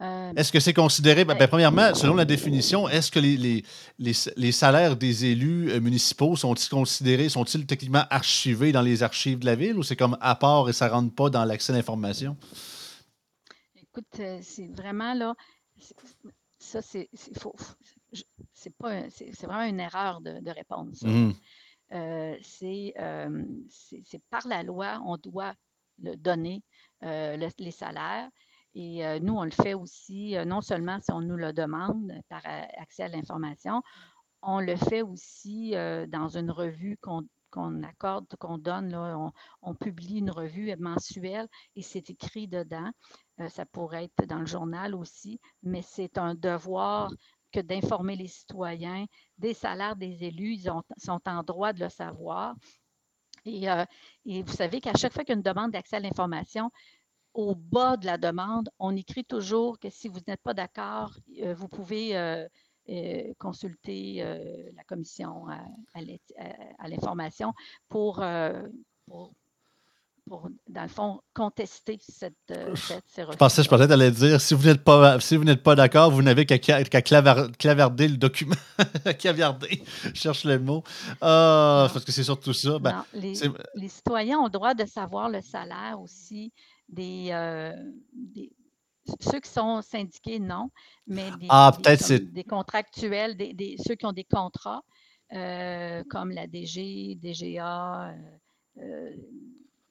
Euh, 0.00 0.32
est-ce 0.34 0.50
que 0.50 0.58
c'est 0.58 0.74
considéré, 0.74 1.24
ben, 1.24 1.38
ben, 1.38 1.46
premièrement, 1.46 1.94
selon 1.94 2.16
la 2.16 2.24
définition, 2.24 2.88
est-ce 2.88 3.12
que 3.12 3.20
les, 3.20 3.64
les, 3.98 4.52
salaires 4.52 4.96
des 4.96 5.26
élus 5.26 5.70
euh, 5.70 5.80
municipaux 5.80 6.34
sont-ils 6.34 6.68
considérés, 6.68 7.28
sont-ils 7.28 7.64
techniquement 7.64 8.04
archivés 8.10 8.72
dans 8.72 8.82
les 8.82 9.04
archives 9.04 9.38
de 9.38 9.46
la 9.46 9.54
ville 9.54 9.78
ou 9.78 9.84
c'est 9.84 9.94
comme 9.94 10.18
à 10.20 10.34
part 10.34 10.68
et 10.68 10.72
ça 10.72 10.88
ne 10.88 10.92
rentre 10.94 11.14
pas 11.14 11.30
dans 11.30 11.44
l'accès 11.44 11.72
à 11.72 11.76
l'information? 11.76 12.36
Écoute, 13.76 14.18
euh, 14.18 14.40
c'est 14.42 14.66
vraiment 14.66 15.14
là, 15.14 15.34
ça 16.58 16.82
c'est 16.82 17.08
c'est 18.52 18.76
pas 18.76 19.08
c'est 19.10 19.46
vraiment 19.46 19.62
une 19.62 19.78
erreur 19.78 20.20
de, 20.20 20.50
réponse. 20.50 21.02
Mmh. 21.02 21.32
c'est 22.40 24.22
par 24.28 24.48
la 24.48 24.64
loi, 24.64 25.00
on 25.06 25.16
doit 25.18 25.54
le 26.02 26.16
donner 26.16 26.64
les 27.00 27.70
salaires 27.70 28.28
et 28.74 29.06
euh, 29.06 29.20
nous, 29.20 29.34
on 29.34 29.44
le 29.44 29.50
fait 29.50 29.74
aussi, 29.74 30.36
euh, 30.36 30.44
non 30.44 30.60
seulement 30.60 30.98
si 31.00 31.12
on 31.12 31.20
nous 31.20 31.36
le 31.36 31.52
demande 31.52 32.12
par 32.28 32.42
euh, 32.46 32.62
accès 32.78 33.04
à 33.04 33.08
l'information, 33.08 33.82
on 34.42 34.60
le 34.60 34.76
fait 34.76 35.00
aussi 35.00 35.74
dans 36.08 36.28
une 36.28 36.50
revue 36.50 36.98
qu'on 37.00 37.82
accorde, 37.82 38.26
qu'on 38.38 38.58
donne. 38.58 38.94
On, 39.62 39.74
publie 39.74 40.18
une 40.18 40.30
revue 40.30 40.76
mensuelle 40.76 41.48
et 41.76 41.80
c'est 41.80 42.10
écrit 42.10 42.46
dedans. 42.46 42.90
ça 43.48 43.64
pourrait 43.64 44.04
être 44.04 44.28
dans 44.28 44.40
le 44.40 44.44
journal 44.44 44.94
aussi, 44.94 45.40
mais 45.62 45.80
c'est 45.80 46.18
un 46.18 46.34
devoir 46.34 47.10
que 47.52 47.60
d'informer 47.60 48.16
les 48.16 48.26
citoyens 48.26 49.06
des 49.38 49.54
salaires 49.54 49.96
des 49.96 50.24
élus. 50.24 50.56
Ils 50.56 50.70
sont 50.98 51.22
en 51.24 51.42
droit 51.42 51.72
de 51.72 51.80
le 51.84 51.88
savoir. 51.88 52.54
Et, 53.46 53.64
et 54.26 54.42
vous 54.42 54.52
savez 54.52 54.82
qu'à 54.82 54.92
chaque 54.92 55.14
fois 55.14 55.24
qu'il 55.24 55.32
y 55.32 55.36
a 55.36 55.38
une 55.38 55.42
demande 55.42 55.70
d'accès 55.70 55.96
à 55.96 56.00
l'information, 56.00 56.70
au 57.34 57.54
bas 57.54 57.96
de 57.96 58.06
la 58.06 58.16
demande, 58.16 58.70
on 58.78 58.96
écrit 58.96 59.24
toujours 59.24 59.78
que 59.78 59.90
si 59.90 60.08
vous 60.08 60.20
n'êtes 60.26 60.42
pas 60.42 60.54
d'accord, 60.54 61.12
euh, 61.42 61.52
vous 61.54 61.68
pouvez 61.68 62.16
euh, 62.16 62.48
euh, 62.88 63.32
consulter 63.38 64.24
la 64.74 64.84
commission 64.84 65.46
à, 65.48 66.88
l'information 66.88 67.52
pour, 67.88 68.22
pour, 69.06 69.32
dans 70.26 70.82
le 70.82 70.88
fond, 70.88 71.20
contester 71.34 71.98
cette, 72.00 72.34
cette 72.46 73.04
Je 73.16 73.36
pensais, 73.36 73.62
je 73.62 73.68
pensais 73.68 73.86
que 73.86 74.10
dire 74.10 74.40
si 74.40 74.54
vous 74.54 74.64
n'êtes 74.64 74.82
pas, 74.82 75.20
si 75.20 75.36
vous 75.36 75.44
n'êtes 75.44 75.62
pas 75.62 75.74
d'accord, 75.74 76.10
vous 76.10 76.22
n'avez 76.22 76.46
qu'à 76.46 76.58
clavarder 76.58 78.08
le 78.08 78.16
document. 78.16 78.54
Caviarder, 79.18 79.82
je 80.04 80.14
cherche 80.14 80.44
le 80.44 80.58
mot. 80.58 80.82
Ah, 81.20 81.88
parce 81.92 82.04
que 82.04 82.12
c'est 82.12 82.24
surtout 82.24 82.54
ça. 82.54 82.78
Ben, 82.78 83.04
les, 83.12 83.34
les, 83.74 83.88
citoyens 83.88 84.38
ont 84.38 84.44
le 84.44 84.50
droit 84.50 84.74
de 84.74 84.86
savoir 84.86 85.28
le 85.28 85.42
salaire 85.42 86.00
aussi 86.00 86.52
euh, 86.98 87.72
des, 88.12 88.52
ceux 89.20 89.40
qui 89.40 89.50
sont 89.50 89.82
syndiqués, 89.82 90.38
non, 90.38 90.70
mais 91.06 91.30
des, 91.38 91.46
ah, 91.50 91.76
des, 91.82 92.44
contractuels, 92.44 93.36
des, 93.36 93.76
ceux 93.86 93.94
qui 93.94 94.06
ont 94.06 94.12
des 94.12 94.24
contrats, 94.24 94.82
euh, 95.34 96.02
comme 96.08 96.30
la 96.30 96.46
DG, 96.46 97.18
DGA. 97.20 98.14
Euh, 98.78 99.10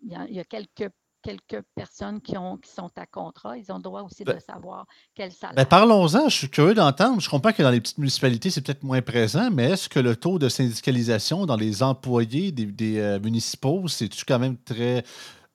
il 0.04 0.36
y, 0.36 0.39
a 0.39 0.44
quelques 0.44 0.89
quelques 1.24 1.62
personnes 1.74 2.20
qui, 2.20 2.38
ont, 2.38 2.58
qui 2.58 2.70
sont 2.70 2.92
à 2.98 3.06
contrat, 3.06 3.58
ils 3.58 3.72
ont 3.72 3.78
le 3.78 3.82
droit 3.82 4.02
aussi 4.02 4.26
de 4.26 4.34
ben, 4.34 4.39
savoir 4.42 4.86
quel 5.16 5.32
salaire. 5.32 5.56
Ben 5.56 5.66
parlons-en, 5.66 6.28
je 6.28 6.36
suis 6.36 6.50
curieux 6.50 6.74
d'entendre. 6.74 7.22
Je 7.22 7.30
comprends 7.30 7.54
que 7.54 7.63
dans 7.63 7.72
les 7.72 7.80
petites 7.80 7.98
municipalités, 7.98 8.50
c'est 8.50 8.60
peut-être 8.62 8.84
moins 8.84 9.02
présent, 9.02 9.50
mais 9.50 9.72
est-ce 9.72 9.88
que 9.88 10.00
le 10.00 10.18
taux 10.18 10.38
de 10.38 10.50
syndicalisation 10.50 11.46
dans 11.46 11.56
les 11.56 11.82
employés 11.82 12.52
des, 12.52 13.20
municipaux, 13.24 13.88
c'est-tu 13.88 14.26
quand 14.26 14.39
même 14.39 14.58
très 14.58 15.06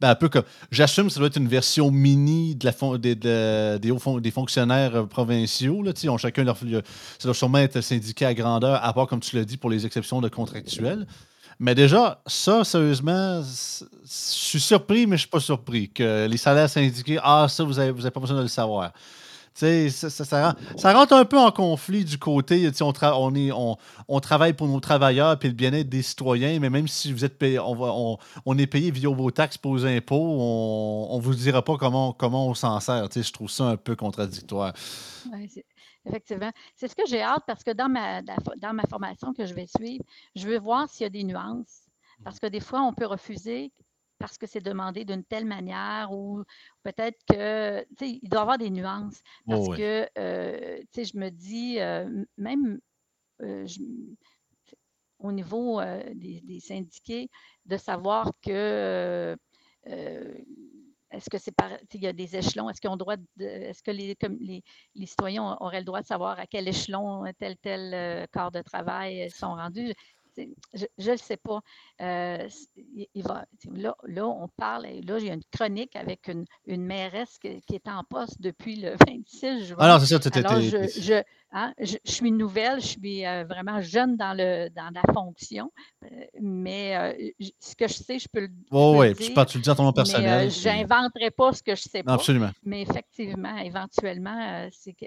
ben, 0.00 0.10
un 0.10 0.14
peu 0.14 0.28
comme. 0.28 0.44
J'assume 0.70 1.06
que 1.06 1.12
ça 1.12 1.18
doit 1.18 1.26
être 1.26 1.38
une 1.38 1.48
version 1.48 1.90
mini 1.90 2.54
de 2.54 2.66
la 2.66 2.98
des, 2.98 3.16
des, 3.16 4.20
des 4.20 4.30
fonctionnaires 4.30 4.94
euh, 4.94 5.06
provinciaux. 5.06 5.82
Là, 5.82 5.92
ont 6.08 6.18
chacun 6.18 6.44
leur. 6.44 6.56
Ça 6.56 7.24
doit 7.24 7.34
sûrement 7.34 7.58
être 7.58 7.80
syndiqué 7.80 8.24
à 8.24 8.32
grandeur, 8.32 8.82
à 8.84 8.92
part, 8.92 9.08
comme 9.08 9.20
tu 9.20 9.34
l'as 9.34 9.44
dit, 9.44 9.56
pour 9.56 9.70
les 9.70 9.86
exceptions 9.86 10.20
de 10.20 10.28
contractuels. 10.28 11.06
Mais 11.60 11.74
déjà, 11.74 12.20
ça, 12.26 12.62
sérieusement, 12.62 13.42
je 13.42 13.84
suis 14.04 14.60
surpris, 14.60 15.06
mais 15.06 15.16
je 15.16 15.22
ne 15.22 15.26
suis 15.26 15.28
pas 15.28 15.40
surpris 15.40 15.88
que 15.90 16.26
les 16.26 16.36
salaires 16.36 16.70
syndiqués, 16.70 17.18
ah, 17.22 17.46
ça, 17.48 17.64
vous 17.64 17.74
n'avez 17.74 17.90
vous 17.90 18.02
avez 18.02 18.12
pas 18.12 18.20
besoin 18.20 18.36
de 18.36 18.42
le 18.42 18.48
savoir. 18.48 18.92
Ça, 19.54 20.10
ça, 20.10 20.24
ça, 20.24 20.92
rentre 20.92 21.14
un 21.14 21.24
peu 21.24 21.38
en 21.38 21.50
conflit 21.50 22.04
du 22.04 22.18
côté, 22.18 22.70
on, 22.80 22.92
on, 23.02 23.34
est, 23.34 23.50
on, 23.52 24.20
travaille 24.20 24.52
pour 24.52 24.68
nos 24.68 24.80
travailleurs 24.80 25.36
et 25.42 25.46
le 25.48 25.52
bien-être 25.52 25.88
des 25.88 26.02
citoyens, 26.02 26.60
mais 26.60 26.70
même 26.70 26.86
si 26.86 27.12
vous 27.12 27.24
êtes 27.24 27.38
payé, 27.38 27.58
on, 27.58 28.18
on, 28.46 28.58
est 28.58 28.66
payé 28.66 28.90
via 28.90 29.08
vos 29.08 29.30
taxes, 29.30 29.58
vos 29.62 29.84
impôts, 29.84 30.16
on 31.10 31.16
ne 31.16 31.22
vous 31.22 31.34
dira 31.34 31.62
pas 31.62 31.76
comment, 31.76 32.12
comment 32.12 32.48
on 32.48 32.54
s'en 32.54 32.78
sert. 32.80 33.08
Je 33.14 33.32
trouve 33.32 33.50
ça 33.50 33.64
un 33.64 33.76
peu 33.76 33.96
contradictoire. 33.96 34.72
effectivement. 36.06 36.52
C'est 36.74 36.88
ce 36.88 36.94
que 36.94 37.06
j'ai 37.06 37.22
hâte 37.22 37.42
parce 37.46 37.64
que 37.64 37.72
dans 37.72 37.88
ma, 37.88 38.22
dans 38.22 38.72
ma 38.72 38.84
formation 38.88 39.32
que 39.32 39.46
je 39.46 39.54
vais 39.54 39.66
suivre, 39.66 40.04
je 40.36 40.46
veux 40.46 40.58
voir 40.58 40.88
s'il 40.88 41.04
y 41.04 41.06
a 41.06 41.10
des 41.10 41.24
nuances 41.24 41.88
Parce 42.24 42.38
que 42.38 42.46
des 42.46 42.60
fois, 42.60 42.82
on 42.82 42.92
peut 42.92 43.06
refuser 43.06 43.72
parce 44.18 44.38
que 44.38 44.46
c'est 44.46 44.60
demandé 44.60 45.04
d'une 45.04 45.24
telle 45.24 45.46
manière 45.46 46.12
ou 46.12 46.44
peut-être 46.82 47.18
que, 47.28 47.80
tu 47.96 48.06
sais, 48.06 48.18
il 48.22 48.28
doit 48.28 48.40
y 48.40 48.42
avoir 48.42 48.58
des 48.58 48.70
nuances. 48.70 49.20
Parce 49.48 49.68
Oh, 49.68 49.70
oui. 49.70 49.78
que, 49.78 50.08
euh, 50.18 50.78
tu 50.80 50.86
sais, 50.94 51.04
je 51.04 51.16
me 51.18 51.30
dis, 51.30 51.80
euh, 51.80 52.24
même 52.36 52.80
euh, 53.42 53.66
je- 53.66 53.80
au 55.18 55.32
niveau 55.32 55.80
des, 56.14 56.40
des 56.42 56.60
syndiqués, 56.60 57.28
de 57.66 57.76
savoir 57.76 58.32
que 58.42 59.36
est-ce 61.10 61.30
que 61.30 61.38
c'est 61.38 61.52
par, 61.54 61.70
il 61.94 62.02
y 62.02 62.06
a 62.06 62.12
des 62.12 62.36
échelons, 62.36 62.68
est-ce 62.68 62.80
qu'ils 62.80 62.90
ont 62.90 62.94
le 62.94 62.98
droit 62.98 63.16
de, 63.16 63.44
est-ce 63.44 63.82
que 63.82 63.90
les, 63.90 64.14
comme 64.16 64.36
les, 64.40 64.62
les 64.94 65.06
citoyens 65.06 65.56
auraient 65.60 65.78
le 65.78 65.84
droit 65.86 66.02
de 66.02 66.06
savoir 66.06 66.38
à 66.38 66.46
quel 66.46 66.68
échelon 66.68 67.24
tel 67.38 67.56
tel 67.58 68.26
corps 68.30 68.50
de 68.50 68.60
travail 68.62 69.30
sont 69.30 69.54
rendus? 69.54 69.94
Je 70.98 71.10
ne 71.10 71.16
sais 71.16 71.36
pas. 71.36 71.60
Euh, 72.00 72.48
il, 73.14 73.22
va, 73.22 73.46
tu 73.60 73.68
là, 73.74 73.94
là, 74.04 74.26
on 74.26 74.48
parle, 74.48 74.86
et 74.86 75.00
là, 75.02 75.18
il 75.18 75.26
y 75.26 75.30
a 75.30 75.34
une 75.34 75.42
chronique 75.52 75.96
avec 75.96 76.28
une, 76.28 76.44
une 76.66 76.84
mairesse 76.84 77.38
qui, 77.38 77.60
qui 77.62 77.74
est 77.74 77.88
en 77.88 78.04
poste 78.04 78.40
depuis 78.40 78.76
le 78.76 78.96
26 79.08 79.44
Ah 79.44 79.58
juin. 79.64 79.88
non, 79.88 79.98
c'est 80.04 80.06
ça, 80.06 80.18
Alors, 80.38 80.60
je, 80.60 80.76
t'es- 80.76 81.00
je, 81.00 81.22
hein, 81.52 81.72
je, 81.80 81.96
je 82.04 82.12
suis 82.12 82.30
nouvelle, 82.30 82.80
je 82.80 82.86
suis 82.86 83.26
euh, 83.26 83.44
vraiment 83.44 83.80
jeune 83.80 84.16
dans, 84.16 84.36
le, 84.36 84.68
dans 84.70 84.90
la 84.94 85.02
fonction, 85.12 85.70
euh, 86.04 86.06
mais 86.40 86.96
euh, 86.96 87.30
ce 87.60 87.74
que 87.76 87.88
je 87.88 87.94
sais, 87.94 88.18
je 88.18 88.28
peux 88.28 88.40
le, 88.40 88.46
je 88.48 88.52
Oh, 88.70 88.92
peux 88.94 88.98
oui, 89.00 89.08
le 89.08 89.14
dire, 89.14 89.34
parles- 89.34 89.46
tu 89.48 89.58
le 89.58 89.62
dis 89.64 89.70
à 89.70 89.74
ton 89.74 89.84
nom 89.84 89.92
personnel. 89.92 90.48
puis- 90.48 90.60
j'inventerai 90.60 91.30
pas 91.30 91.52
ce 91.52 91.62
que 91.62 91.74
je 91.74 91.82
sais 91.82 91.98
Non, 91.98 92.04
pas. 92.04 92.14
absolument. 92.14 92.50
Mais 92.64 92.82
effectivement, 92.82 93.56
éventuellement, 93.58 94.68
c'est 94.72 94.92
que 94.92 95.06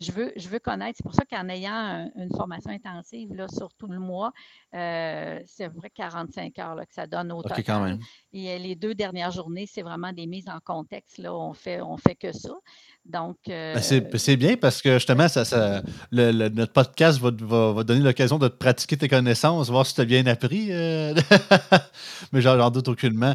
je 0.00 0.10
veux, 0.10 0.32
je 0.36 0.48
veux 0.48 0.58
connaître. 0.58 0.96
C'est 0.96 1.04
pour 1.04 1.14
ça 1.14 1.24
qu'en 1.24 1.48
ayant 1.48 1.72
un- 1.72 2.10
une 2.16 2.30
formation 2.36 2.70
intensive 2.70 3.32
là, 3.34 3.46
sur 3.48 3.72
tout 3.74 3.86
le 3.86 4.00
mois, 4.00 4.32
c'est 4.72 5.70
près 5.76 5.90
45 5.90 6.58
heures 6.58 6.74
là, 6.74 6.86
que 6.86 6.94
ça 6.94 7.06
donne 7.06 7.30
au 7.32 7.38
OK, 7.38 7.42
total. 7.48 7.64
quand 7.64 7.80
même. 7.84 7.98
Et 8.32 8.58
les 8.58 8.74
deux 8.74 8.94
dernières 8.94 9.30
journées, 9.30 9.66
c'est 9.66 9.82
vraiment 9.82 10.12
des 10.12 10.26
mises 10.26 10.48
en 10.48 10.58
contexte. 10.60 11.18
Là, 11.18 11.34
on 11.34 11.52
fait, 11.52 11.80
on 11.80 11.96
fait 11.96 12.14
que 12.16 12.32
ça. 12.32 12.50
Donc, 13.04 13.36
euh, 13.48 13.74
Ben, 13.74 13.82
c'est 14.18 14.36
bien 14.36 14.56
parce 14.56 14.80
que 14.80 14.94
justement, 14.94 15.26
ça, 15.28 15.44
ça- 15.44 15.82
le- 16.12 16.30
le- 16.30 16.48
notre 16.50 16.72
podcast 16.72 17.18
va, 17.20 17.32
te- 17.32 17.42
va, 17.42 17.72
va 17.72 17.82
donner 17.82 18.00
l'occasion 18.00 18.38
de 18.38 18.46
pratiquer 18.46 18.96
tes 18.96 19.08
connaissances, 19.08 19.70
voir 19.70 19.84
si 19.86 19.94
tu 19.94 20.00
as 20.00 20.04
bien 20.04 20.24
appris. 20.26 20.68
euh, 20.70 21.12
Mais 22.32 22.40
j'en 22.40 22.70
doute 22.70 22.88
aucunement. 22.88 23.34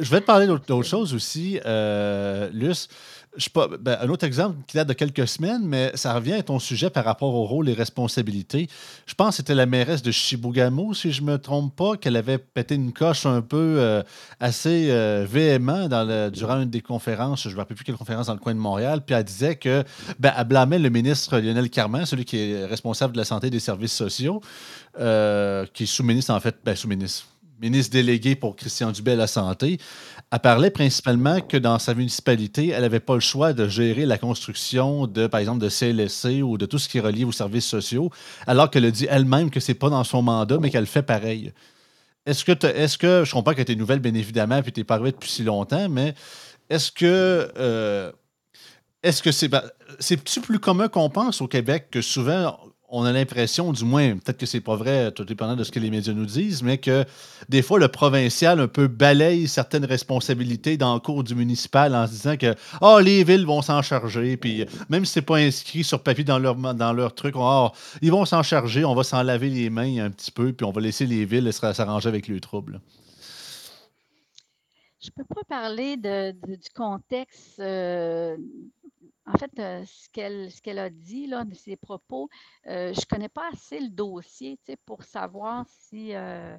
je 0.00 0.10
vais 0.10 0.20
te 0.20 0.26
parler 0.26 0.46
d'autre 0.46 0.64
d'autre 0.66 0.88
chose 0.88 1.12
aussi, 1.14 1.60
euh, 1.66 2.48
Luce. 2.52 2.88
Ben, 3.80 3.98
un 4.00 4.08
autre 4.08 4.24
exemple 4.26 4.56
qui 4.66 4.76
date 4.76 4.88
de 4.88 4.92
quelques 4.92 5.28
semaines, 5.28 5.62
mais 5.64 5.92
ça 5.94 6.12
revient 6.14 6.34
à 6.34 6.42
ton 6.42 6.58
sujet 6.58 6.90
par 6.90 7.04
rapport 7.04 7.34
au 7.34 7.44
rôle 7.44 7.68
et 7.68 7.72
responsabilités. 7.72 8.68
Je 9.06 9.14
pense 9.14 9.30
que 9.30 9.36
c'était 9.36 9.54
la 9.54 9.66
mairesse 9.66 10.02
de 10.02 10.10
Chibougamau, 10.10 10.92
si 10.94 11.12
je 11.12 11.22
ne 11.22 11.32
me 11.32 11.38
trompe 11.38 11.74
pas, 11.76 11.96
qu'elle 11.96 12.16
avait 12.16 12.38
pété 12.38 12.74
une 12.74 12.92
coche 12.92 13.26
un 13.26 13.40
peu 13.40 13.76
euh, 13.78 14.02
assez 14.40 14.88
euh, 14.90 15.24
véhément 15.28 15.88
dans 15.88 16.30
durant 16.30 16.60
une 16.60 16.70
des 16.70 16.80
conférences, 16.80 17.44
je 17.44 17.48
ne 17.48 17.54
me 17.54 17.58
rappelle 17.58 17.76
plus 17.76 17.84
quelle 17.84 17.96
conférence 17.96 18.26
dans 18.26 18.34
le 18.34 18.40
coin 18.40 18.54
de 18.54 18.60
Montréal, 18.60 19.02
puis 19.04 19.14
elle 19.14 19.24
disait 19.24 19.56
que 19.56 19.84
ben, 20.18 20.32
blâmait 20.44 20.78
le 20.78 20.90
ministre 20.90 21.38
Lionel 21.38 21.70
Carman, 21.70 22.06
celui 22.06 22.24
qui 22.24 22.38
est 22.38 22.64
responsable 22.64 23.12
de 23.12 23.18
la 23.18 23.24
santé 23.24 23.48
et 23.48 23.50
des 23.50 23.60
services 23.60 23.92
sociaux, 23.92 24.40
euh, 24.98 25.64
qui 25.72 25.84
est 25.84 25.86
sous-ministre 25.86 26.34
en 26.34 26.40
fait, 26.40 26.56
ben, 26.64 26.74
sous-ministre, 26.74 27.26
ministre 27.60 27.92
délégué 27.92 28.34
pour 28.34 28.56
Christian 28.56 28.92
Dubé 28.92 29.12
à 29.12 29.16
la 29.16 29.26
santé. 29.26 29.78
Elle 30.30 30.38
parlait 30.40 30.70
principalement 30.70 31.40
que 31.40 31.56
dans 31.56 31.78
sa 31.78 31.94
municipalité, 31.94 32.68
elle 32.68 32.82
n'avait 32.82 33.00
pas 33.00 33.14
le 33.14 33.20
choix 33.20 33.52
de 33.52 33.68
gérer 33.68 34.06
la 34.06 34.18
construction 34.18 35.06
de, 35.06 35.26
par 35.26 35.40
exemple, 35.40 35.60
de 35.60 35.68
CLSC 35.68 36.42
ou 36.42 36.58
de 36.58 36.66
tout 36.66 36.78
ce 36.78 36.88
qui 36.88 36.98
est 36.98 37.00
relié 37.00 37.24
aux 37.24 37.32
services 37.32 37.66
sociaux, 37.66 38.10
alors 38.46 38.70
qu'elle 38.70 38.84
a 38.84 38.90
dit 38.90 39.06
elle-même 39.10 39.50
que 39.50 39.60
c'est 39.60 39.74
pas 39.74 39.90
dans 39.90 40.04
son 40.04 40.22
mandat, 40.22 40.58
mais 40.60 40.70
qu'elle 40.70 40.86
fait 40.86 41.02
pareil. 41.02 41.52
Est-ce 42.26 42.44
que, 42.44 42.66
est-ce 42.66 42.98
que, 42.98 43.24
je 43.24 43.32
comprends 43.32 43.54
que 43.54 43.62
tu 43.62 43.72
es 43.72 43.74
nouvelle, 43.74 44.00
bien 44.00 44.14
évidemment, 44.14 44.60
puis 44.62 44.72
tu 44.72 44.84
pas 44.84 44.94
arrivé 44.94 45.12
depuis 45.12 45.30
si 45.30 45.44
longtemps, 45.44 45.88
mais 45.88 46.14
est-ce 46.68 46.92
que, 46.92 47.50
euh, 47.56 48.12
est-ce 49.02 49.22
que 49.22 49.32
c'est, 49.32 49.50
c'est-tu 49.98 50.40
plus 50.42 50.58
commun 50.58 50.88
qu'on 50.88 51.08
pense 51.08 51.40
au 51.40 51.48
Québec 51.48 51.88
que 51.90 52.02
souvent, 52.02 52.58
on 52.90 53.04
a 53.04 53.12
l'impression, 53.12 53.72
du 53.72 53.84
moins, 53.84 54.16
peut-être 54.16 54.38
que 54.38 54.46
c'est 54.46 54.60
pas 54.62 54.76
vrai, 54.76 55.12
tout 55.12 55.24
dépendant 55.24 55.56
de 55.56 55.64
ce 55.64 55.70
que 55.70 55.78
les 55.78 55.90
médias 55.90 56.14
nous 56.14 56.24
disent, 56.26 56.62
mais 56.62 56.78
que 56.78 57.04
des 57.48 57.60
fois, 57.62 57.78
le 57.78 57.88
provincial 57.88 58.60
un 58.60 58.68
peu 58.68 58.86
balaye 58.88 59.46
certaines 59.46 59.84
responsabilités 59.84 60.76
dans 60.78 60.94
le 60.94 61.00
cours 61.00 61.22
du 61.22 61.34
municipal 61.34 61.94
en 61.94 62.06
se 62.06 62.12
disant 62.12 62.36
que 62.36 62.54
ah, 62.80 62.98
les 63.02 63.24
villes 63.24 63.44
vont 63.46 63.60
s'en 63.62 63.82
charger, 63.82 64.36
puis 64.38 64.64
même 64.88 65.04
si 65.04 65.12
c'est 65.12 65.22
pas 65.22 65.36
inscrit 65.36 65.84
sur 65.84 66.02
papier 66.02 66.24
dans 66.24 66.38
leur, 66.38 66.54
dans 66.56 66.92
leur 66.94 67.14
truc, 67.14 67.34
ah, 67.38 67.72
ils 68.00 68.10
vont 68.10 68.24
s'en 68.24 68.42
charger, 68.42 68.84
on 68.84 68.94
va 68.94 69.04
s'en 69.04 69.22
laver 69.22 69.50
les 69.50 69.68
mains 69.70 70.04
un 70.06 70.10
petit 70.10 70.30
peu, 70.30 70.52
puis 70.52 70.64
on 70.64 70.72
va 70.72 70.80
laisser 70.80 71.06
les 71.06 71.24
villes 71.26 71.52
s'arranger 71.52 72.08
avec 72.08 72.26
le 72.28 72.40
trouble. 72.40 72.80
Je 75.00 75.10
ne 75.16 75.22
peux 75.22 75.34
pas 75.34 75.44
parler 75.48 75.96
de- 75.96 76.32
du 76.32 76.68
contexte. 76.74 77.60
euh, 77.60 78.36
en 79.32 79.38
fait, 79.38 79.50
euh, 79.58 79.84
ce 79.86 80.08
qu'elle 80.12 80.50
ce 80.50 80.60
qu'elle 80.62 80.78
a 80.78 80.90
dit, 80.90 81.26
là, 81.26 81.44
de 81.44 81.54
ses 81.54 81.76
propos, 81.76 82.28
euh, 82.66 82.92
je 82.94 83.00
ne 83.00 83.04
connais 83.06 83.28
pas 83.28 83.48
assez 83.52 83.78
le 83.80 83.88
dossier 83.90 84.58
tu 84.64 84.72
sais, 84.72 84.78
pour 84.86 85.02
savoir 85.04 85.64
si, 85.68 86.14
euh, 86.14 86.56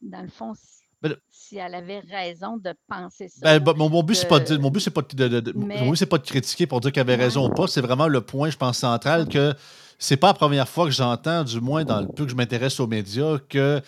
dans 0.00 0.22
le 0.22 0.28
fond, 0.28 0.54
si, 0.54 0.82
Ben, 1.02 1.14
si 1.30 1.56
elle 1.58 1.74
avait 1.74 2.00
raison 2.00 2.56
de 2.56 2.72
penser 2.88 3.28
ça. 3.28 3.40
Ben, 3.42 3.62
ben, 3.62 3.74
mon, 3.76 3.90
mon 3.90 4.02
but, 4.02 4.14
c'est 4.14 4.28
pas 4.28 4.40
de, 4.40 4.56
mon 4.56 4.70
but, 4.70 4.80
c'est 4.80 4.90
pas 4.90 5.02
de, 5.02 5.28
de- 5.28 5.40
de- 5.40 5.52
mon 5.52 5.90
but, 5.90 5.96
c'est 5.96 6.06
pas 6.06 6.18
de 6.18 6.26
critiquer 6.26 6.66
pour 6.66 6.80
dire 6.80 6.90
qu'elle 6.92 7.02
avait 7.02 7.16
Ouais. 7.16 7.24
raison 7.24 7.46
ou 7.46 7.50
pas. 7.50 7.66
C'est 7.66 7.82
vraiment 7.82 8.08
le 8.08 8.20
point, 8.22 8.48
je 8.50 8.56
pense, 8.56 8.78
central 8.78 9.28
que 9.28 9.54
c'est 9.98 10.16
pas 10.16 10.28
la 10.28 10.34
première 10.34 10.68
fois 10.68 10.86
que 10.86 10.90
j'entends, 10.92 11.44
du 11.44 11.60
moins 11.60 11.84
dans 11.84 12.00
le 12.00 12.06
peu 12.06 12.24
que 12.24 12.30
je 12.30 12.36
m'intéresse 12.36 12.80
aux 12.80 12.86
médias, 12.86 13.38
que, 13.48 13.80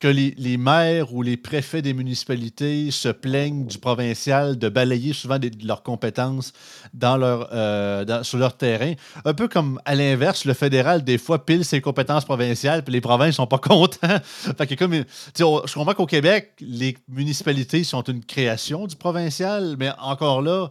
que 0.00 0.06
les, 0.08 0.32
les 0.38 0.56
maires 0.58 1.12
ou 1.12 1.22
les 1.22 1.36
préfets 1.36 1.82
des 1.82 1.92
municipalités 1.92 2.90
se 2.92 3.08
plaignent 3.08 3.66
du 3.66 3.78
provincial 3.78 4.56
de 4.56 4.68
balayer 4.68 5.12
souvent 5.12 5.40
des- 5.40 5.50
de 5.50 5.66
leurs 5.66 5.82
compétences 5.82 6.52
dans 6.94 7.16
leur, 7.16 7.48
euh, 7.52 8.04
dans- 8.04 8.22
sur 8.22 8.38
leur 8.38 8.56
terrain. 8.56 8.92
Un 9.24 9.34
peu 9.34 9.48
comme 9.48 9.80
à 9.84 9.96
l'inverse, 9.96 10.44
le 10.44 10.54
fédéral, 10.54 11.02
des 11.02 11.18
fois, 11.18 11.44
pile 11.44 11.64
ses 11.64 11.80
compétences 11.80 12.24
provinciales, 12.24 12.84
puis 12.84 12.92
les 12.92 13.00
provinces 13.00 13.34
sont 13.36 13.48
pas 13.48 13.58
contents. 13.58 14.18
fait 14.56 14.66
que 14.68 14.74
comme, 14.76 14.94
on- 14.94 15.66
je 15.66 15.74
comprends 15.74 15.94
qu'au 15.94 16.06
Québec, 16.06 16.52
les 16.60 16.96
municipalités 17.08 17.82
sont 17.82 18.02
une 18.02 18.24
création 18.24 18.86
du 18.86 18.94
provincial, 18.94 19.74
mais 19.78 19.90
encore 19.98 20.42
là, 20.42 20.70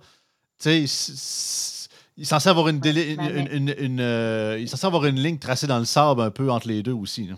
tu 0.60 0.88
sais, 0.88 1.86
il 2.18 2.22
est 2.24 2.26
censé 2.26 2.48
avoir 2.50 2.70
une, 2.70 2.80
ben, 2.80 2.96
mais- 2.96 3.12
une- 3.42 3.48
une- 3.52 3.76
une, 3.78 4.00
euh, 4.00 4.56
il 4.58 4.64
est 4.64 4.68
censé 4.68 4.88
avoir 4.88 5.06
une 5.06 5.20
ligne 5.20 5.38
tracée 5.38 5.68
dans 5.68 5.80
le 5.80 5.86
sable 5.86 6.22
un 6.22 6.32
peu 6.32 6.50
entre 6.50 6.68
les 6.70 6.82
deux 6.82 6.94
aussi. 6.94 7.28
là. 7.28 7.36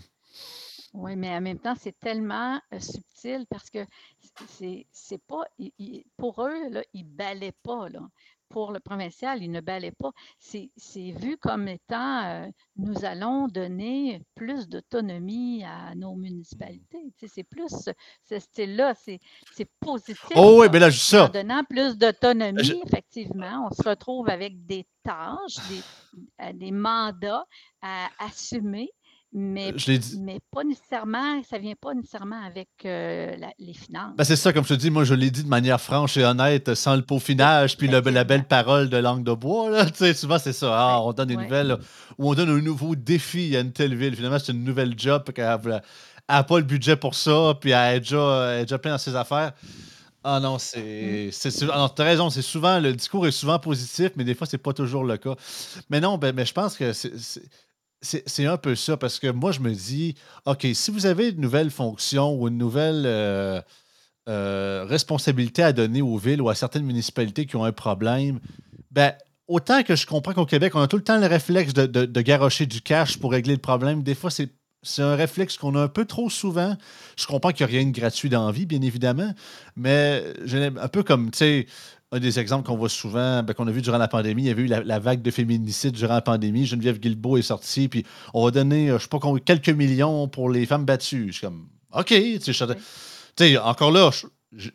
Oui, 0.92 1.14
mais 1.16 1.30
en 1.36 1.40
même 1.40 1.58
temps, 1.58 1.74
c'est 1.78 1.98
tellement 2.00 2.60
euh, 2.72 2.80
subtil 2.80 3.46
parce 3.48 3.70
que 3.70 3.86
c'est 4.48 4.86
c'est 4.90 5.22
pas. 5.24 5.44
pour 6.16 6.42
eux, 6.44 6.68
là, 6.70 6.82
ils 6.92 7.04
balaient 7.04 7.54
pas. 7.62 7.88
Là. 7.88 8.00
Pour 8.48 8.72
le 8.72 8.80
provincial, 8.80 9.40
ils 9.44 9.50
ne 9.52 9.60
balaient 9.60 9.92
pas. 9.92 10.10
C'est 10.40 10.72
c'est 10.76 11.12
vu 11.12 11.36
comme 11.38 11.68
étant 11.68 12.24
euh, 12.24 12.48
nous 12.76 13.04
allons 13.04 13.46
donner 13.46 14.20
plus 14.34 14.68
d'autonomie 14.68 15.62
à 15.64 15.94
nos 15.94 16.16
municipalités. 16.16 17.12
Tu 17.16 17.28
sais, 17.28 17.32
c'est 17.36 17.44
plus 17.44 17.68
ce- 17.68 18.38
style-là. 18.40 18.94
C'est 18.96 19.20
c'est 19.52 19.70
positif. 19.78 20.26
Oh 20.34 20.56
oui, 20.60 20.66
ça. 20.66 20.72
mais 20.72 20.78
là, 20.80 20.90
je 20.90 20.98
Mais 21.14 21.20
En 21.20 21.26
ça. 21.26 21.28
donnant 21.28 21.62
plus 21.62 21.96
d'autonomie, 21.96 22.64
Je- 22.64 22.74
effectivement, 22.86 23.68
on 23.68 23.70
se 23.72 23.88
retrouve 23.88 24.28
avec 24.28 24.66
des 24.66 24.84
tâches, 25.04 25.56
des, 25.68 26.52
des 26.54 26.72
mandats 26.72 27.46
à 27.80 28.08
assumer, 28.18 28.90
mais 29.32 29.72
Je 29.76 29.90
l'ai 29.92 29.98
dit. 29.98 30.18
mais 30.20 30.38
pas 30.50 30.64
nécessairement, 30.64 31.42
ça 31.48 31.58
vient 31.58 31.74
pas 31.80 31.94
nécessairement 31.94 32.42
avec 32.44 32.68
euh, 32.84 33.36
la- 33.38 33.52
les 33.58 33.74
finances. 33.74 34.16
Ben, 34.16 34.24
c'est 34.24 34.36
ça, 34.36 34.52
comme 34.52 34.64
je 34.64 34.70
te 34.70 34.74
dis, 34.78 34.90
moi 34.90 35.04
je 35.04 35.14
l'ai 35.14 35.30
dit 35.30 35.44
de 35.44 35.48
manière 35.48 35.80
franche 35.80 36.16
et 36.16 36.24
honnête, 36.24 36.74
sans 36.74 36.96
le 36.96 37.02
peaufinage, 37.02 37.76
puis 37.76 37.86
le- 37.88 38.00
la 38.10 38.24
belle 38.24 38.44
parole 38.44 38.88
de 38.88 38.96
langue 38.96 39.22
de 39.24 39.32
bois. 39.32 39.70
Là. 39.70 39.86
Souvent, 40.14 40.38
c'est 40.38 40.52
ça. 40.52 40.70
Ah, 40.72 41.00
on 41.02 41.12
donne 41.12 41.28
des 41.28 41.36
ouais. 41.36 41.44
nouvelles, 41.44 41.68
là, 41.68 41.78
ou 42.18 42.30
on 42.30 42.34
donne 42.34 42.50
un 42.50 42.60
nouveau 42.60 42.96
défi 42.96 43.56
à 43.56 43.60
une 43.60 43.72
telle 43.72 43.94
ville. 43.94 44.16
Finalement, 44.16 44.38
c'est 44.38 44.52
une 44.52 44.64
nouvelle 44.64 44.94
job, 44.98 45.30
qu'elle 45.32 45.44
n'a 46.28 46.44
pas 46.44 46.58
le 46.58 46.64
budget 46.64 46.96
pour 46.96 47.14
ça, 47.14 47.54
puis 47.60 47.70
elle 47.70 47.96
est 47.96 48.00
déjà, 48.00 48.52
elle 48.54 48.58
est 48.60 48.64
déjà 48.64 48.78
pleine 48.78 48.94
dans 48.94 48.98
ses 48.98 49.14
affaires. 49.16 49.52
Ah 50.22 50.38
non, 50.38 50.58
c'est. 50.58 51.30
Mm. 51.32 51.70
ah 51.72 51.90
t'as 51.96 52.04
raison, 52.04 52.28
c'est 52.28 52.42
souvent. 52.42 52.78
Le 52.78 52.92
discours 52.92 53.26
est 53.26 53.30
souvent 53.32 53.58
positif, 53.58 54.10
mais 54.16 54.24
des 54.24 54.34
fois, 54.34 54.46
c'est 54.46 54.58
pas 54.58 54.72
toujours 54.74 55.04
le 55.04 55.16
cas. 55.16 55.34
Mais 55.88 55.98
non, 56.00 56.18
ben, 56.18 56.34
mais 56.34 56.44
je 56.44 56.52
pense 56.52 56.76
que 56.76 56.92
c'est- 56.92 57.42
c'est. 58.02 58.46
Un 58.46 58.56
peu 58.56 58.74
ça, 58.74 58.96
parce 58.96 59.18
que 59.18 59.30
moi, 59.30 59.52
je 59.52 59.60
me 59.60 59.72
dis, 59.72 60.14
OK, 60.46 60.66
si 60.72 60.90
vous 60.90 61.06
avez 61.06 61.28
une 61.28 61.40
nouvelle 61.40 61.70
fonction 61.70 62.34
ou 62.34 62.48
une 62.48 62.56
nouvelle 62.56 63.04
euh, 63.06 63.60
euh, 64.28 64.84
responsabilité 64.88 65.62
à 65.62 65.72
donner 65.72 66.02
aux 66.02 66.16
villes 66.16 66.40
ou 66.40 66.48
à 66.48 66.54
certaines 66.54 66.84
municipalités 66.84 67.46
qui 67.46 67.56
ont 67.56 67.64
un 67.64 67.72
problème, 67.72 68.40
ben, 68.90 69.12
autant 69.48 69.82
que 69.82 69.96
je 69.96 70.06
comprends 70.06 70.32
qu'au 70.32 70.46
Québec, 70.46 70.74
on 70.74 70.80
a 70.80 70.88
tout 70.88 70.96
le 70.96 71.04
temps 71.04 71.18
le 71.18 71.26
réflexe 71.26 71.74
de, 71.74 71.86
de, 71.86 72.64
du 72.64 72.80
cash 72.80 73.18
pour 73.18 73.32
régler 73.32 73.54
le 73.54 73.60
problème. 73.60 74.02
Des 74.02 74.14
fois, 74.14 74.30
c'est. 74.30 74.50
Un 74.96 75.14
réflexe 75.14 75.58
qu'on 75.58 75.74
a 75.74 75.82
un 75.82 75.88
peu 75.88 76.06
trop 76.06 76.30
souvent. 76.30 76.74
Je 77.18 77.26
comprends 77.26 77.50
qu'il 77.50 77.66
n'y 77.66 77.72
a 77.74 77.76
rien 77.80 77.86
de 77.86 77.94
gratuit 77.94 78.30
dans 78.30 78.46
la 78.46 78.50
vie, 78.50 78.64
bien 78.64 78.80
évidemment, 78.80 79.34
mais 79.76 80.24
un 80.80 80.88
peu 80.88 81.02
comme, 81.02 81.30
tu 81.30 81.36
sais, 81.36 81.66
un 82.12 82.18
des 82.18 82.40
exemples 82.40 82.66
qu'on 82.66 82.76
voit 82.76 82.88
souvent, 82.88 83.42
ben, 83.42 83.54
qu'on 83.54 83.68
a 83.68 83.70
vu 83.70 83.82
durant 83.82 83.98
la 83.98 84.08
pandémie, 84.08 84.42
il 84.42 84.48
y 84.48 84.50
avait 84.50 84.62
eu 84.62 84.66
la, 84.66 84.98
vague 84.98 85.22
de 85.22 85.30
féminicides 85.30 85.94
durant 85.94 86.14
la 86.14 86.22
pandémie. 86.22 86.66
Geneviève 86.66 86.98
Guilbeault 86.98 87.36
est 87.36 87.42
sortie, 87.42 87.88
puis 87.88 88.04
on 88.34 88.44
va 88.44 88.50
donner, 88.50 88.90
euh, 88.90 88.98
je 88.98 89.04
sais 89.04 89.08
pas, 89.08 89.18
quelques 89.44 89.70
millions 89.70 90.26
pour 90.28 90.50
les 90.50 90.66
femmes 90.66 90.84
battues. 90.84 91.28
Je 91.28 91.32
suis 91.32 91.46
comme, 91.46 91.68
OK. 91.92 92.12
Tu 92.42 92.52
sais, 92.52 93.58
encore 93.58 93.92
là, 93.92 94.10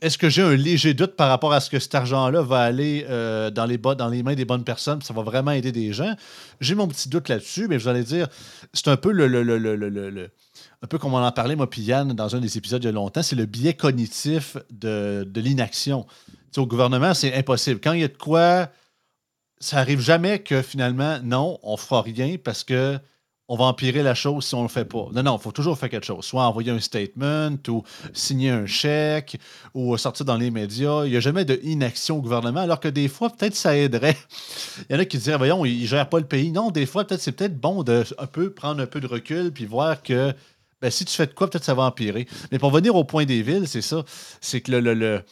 est-ce 0.01 0.17
que 0.17 0.29
j'ai 0.29 0.41
un 0.41 0.55
léger 0.55 0.93
doute 0.93 1.17
par 1.17 1.27
rapport 1.27 1.51
à 1.51 1.59
ce 1.59 1.69
que 1.69 1.79
cet 1.79 1.93
argent-là 1.93 2.41
va 2.41 2.61
aller 2.61 3.05
euh, 3.09 3.51
dans, 3.51 3.65
les 3.65 4.23
mains 4.23 4.35
des 4.35 4.45
bonnes 4.45 4.63
personnes, 4.63 5.01
ça 5.01 5.13
va 5.13 5.21
vraiment 5.21 5.51
aider 5.51 5.73
des 5.73 5.91
gens? 5.91 6.15
J'ai 6.61 6.75
mon 6.75 6.87
petit 6.87 7.09
doute 7.09 7.27
là-dessus, 7.27 7.67
mais 7.67 7.79
je 7.79 7.89
vais 7.89 8.03
dire, 8.03 8.27
c'est 8.71 8.87
un 8.87 8.95
peu 8.95 9.11
le, 9.11 9.27
le, 9.27 10.31
un 10.81 10.87
peu 10.87 10.97
comme 10.97 11.13
on 11.13 11.17
en 11.17 11.31
parlait, 11.33 11.57
moi, 11.57 11.69
puis 11.69 11.81
Yann, 11.81 12.13
dans 12.13 12.35
un 12.37 12.39
des 12.39 12.57
épisodes 12.57 12.81
il 12.83 12.85
y 12.85 12.89
a 12.89 12.93
longtemps, 12.93 13.23
c'est 13.23 13.35
le 13.35 13.45
biais 13.45 13.73
cognitif 13.73 14.55
de, 14.71 15.27
de 15.29 15.41
l'inaction. 15.41 16.05
Au 16.57 16.65
gouvernement, 16.65 17.13
c'est 17.13 17.33
impossible. 17.33 17.79
Quand 17.81 17.93
il 17.93 18.01
y 18.01 18.03
a 18.03 18.07
de 18.07 18.17
quoi, 18.17 18.69
ça 19.59 19.77
arrive 19.79 19.99
jamais 19.99 20.39
que 20.39 20.61
finalement, 20.61 21.19
non, 21.23 21.59
on 21.63 21.77
fera 21.77 22.01
rien 22.01 22.37
parce 22.41 22.63
que 22.63 22.99
on 23.47 23.55
va 23.55 23.65
empirer 23.65 24.01
la 24.01 24.15
chose 24.15 24.45
si 24.45 24.55
on 24.55 24.59
ne 24.59 24.63
le 24.63 24.69
fait 24.69 24.85
pas. 24.85 25.07
Non, 25.13 25.21
non, 25.21 25.37
il 25.37 25.41
faut 25.41 25.51
toujours 25.51 25.77
faire 25.77 25.89
quelque 25.89 26.05
chose. 26.05 26.25
Soit 26.25 26.43
envoyer 26.47 26.71
un 26.71 26.79
statement 26.79 27.57
ou 27.67 27.83
signer 28.13 28.49
un 28.49 28.65
chèque 28.65 29.37
ou 29.75 29.95
sortir 29.97 30.25
dans 30.25 30.37
les 30.37 30.49
médias. 30.49 31.05
Il 31.05 31.11
n'y 31.11 31.17
a 31.17 31.19
jamais 31.19 31.45
de 31.45 31.59
inaction 31.63 32.17
au 32.17 32.21
gouvernement, 32.21 32.61
alors 32.61 32.79
que 32.79 32.87
des 32.87 33.07
fois, 33.07 33.29
peut-être 33.29 33.55
ça 33.55 33.77
aiderait. 33.77 34.17
Il 34.89 34.93
y 34.93 34.97
en 34.97 34.99
a 34.99 35.05
qui 35.05 35.19
diraient, 35.19 35.37
voyons, 35.37 35.63
ils 35.63 35.83
ne 35.83 35.87
gèrent 35.87 36.09
pas 36.09 36.19
le 36.19 36.25
pays. 36.25 36.51
Non, 36.51 36.71
des 36.71 36.87
fois, 36.87 37.05
peut-être 37.05 37.21
c'est 37.21 37.33
peut-être 37.33 37.59
bon 37.59 37.83
de 37.83 38.03
un 38.17 38.27
peu 38.27 38.51
prendre 38.51 38.81
un 38.81 38.87
peu 38.87 38.99
de 38.99 39.07
recul 39.07 39.51
puis 39.51 39.65
voir 39.65 40.01
que 40.01 40.33
ben, 40.81 40.89
si 40.89 41.05
tu 41.05 41.15
fais 41.15 41.27
de 41.27 41.33
quoi, 41.33 41.49
peut-être 41.49 41.63
ça 41.63 41.75
va 41.75 41.83
empirer. 41.83 42.27
Mais 42.51 42.59
pour 42.59 42.71
venir 42.71 42.95
au 42.95 43.03
point 43.03 43.25
des 43.25 43.43
villes, 43.43 43.67
c'est 43.67 43.81
ça. 43.81 44.03
C'est 44.41 44.61
que 44.61 44.71
le, 44.71 44.93
le 44.93 45.23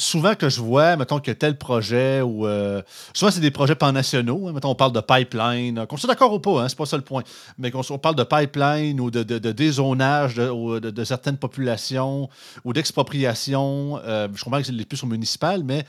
souvent 0.00 0.34
que 0.34 0.48
je 0.48 0.60
vois, 0.60 0.96
mettons 0.96 1.18
a 1.18 1.34
tel 1.34 1.56
projet 1.56 2.22
ou. 2.22 2.46
Euh, 2.46 2.82
souvent, 3.12 3.30
c'est 3.30 3.40
des 3.40 3.50
projets 3.50 3.74
pan-nationaux. 3.74 4.48
Hein, 4.48 4.52
mettons, 4.52 4.70
on 4.70 4.74
parle 4.74 4.92
de 4.92 5.00
pipeline. 5.00 5.86
Qu'on 5.86 5.96
soit 5.96 6.08
d'accord 6.08 6.32
ou 6.32 6.40
pas, 6.40 6.62
hein, 6.62 6.68
c'est 6.68 6.78
pas 6.78 6.86
ça 6.86 6.96
le 6.96 7.02
point. 7.02 7.22
Mais 7.58 7.70
qu'on 7.70 7.82
on 7.90 7.98
parle 7.98 8.16
de 8.16 8.24
pipeline 8.24 9.00
ou 9.00 9.10
de, 9.10 9.22
dézonage 9.22 10.36
de, 10.36 11.04
certaines 11.04 11.36
populations 11.36 12.28
ou 12.64 12.72
d'expropriation. 12.72 14.00
Euh, 14.04 14.28
je 14.34 14.42
comprends 14.42 14.60
que 14.60 14.66
c'est 14.66 14.84
plus 14.84 15.02
au 15.02 15.06
municipal, 15.06 15.62
mais 15.64 15.84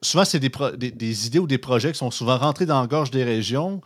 souvent, 0.00 0.24
c'est 0.24 0.40
des, 0.40 0.50
des, 0.76 1.26
idées 1.26 1.38
ou 1.38 1.46
des 1.46 1.58
projets 1.58 1.92
qui 1.92 1.98
sont 1.98 2.10
souvent 2.10 2.38
rentrés 2.38 2.66
dans 2.66 2.80
la 2.80 2.86
gorge 2.86 3.10
des 3.10 3.24
régions. 3.24 3.80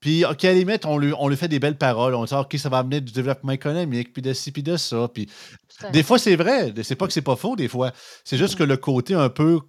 Puis, 0.00 0.24
OK, 0.24 0.44
à 0.44 0.48
la 0.48 0.54
limite, 0.54 0.86
on 0.86 0.96
lui, 0.96 1.12
on 1.18 1.28
lui 1.28 1.36
fait 1.36 1.48
des 1.48 1.58
belles 1.58 1.76
paroles. 1.76 2.14
On 2.14 2.24
dit, 2.24 2.34
OK, 2.34 2.56
ça 2.56 2.68
va 2.68 2.78
amener 2.78 3.00
du 3.00 3.12
développement 3.12 3.52
économique, 3.52 4.12
puis 4.12 4.22
de 4.22 4.32
ci, 4.32 4.52
puis 4.52 4.62
de 4.62 4.76
ça. 4.76 5.08
Puis, 5.12 5.28
des 5.92 6.02
fois, 6.02 6.18
c'est 6.18 6.36
vrai. 6.36 6.72
C'est 6.82 6.94
pas 6.94 7.06
que 7.06 7.12
c'est 7.12 7.22
pas 7.22 7.36
faux, 7.36 7.56
des 7.56 7.68
fois. 7.68 7.92
C'est 8.24 8.36
juste 8.36 8.56
que 8.56 8.64
le 8.64 8.76
côté 8.76 9.14
un 9.14 9.28
peu. 9.28 9.60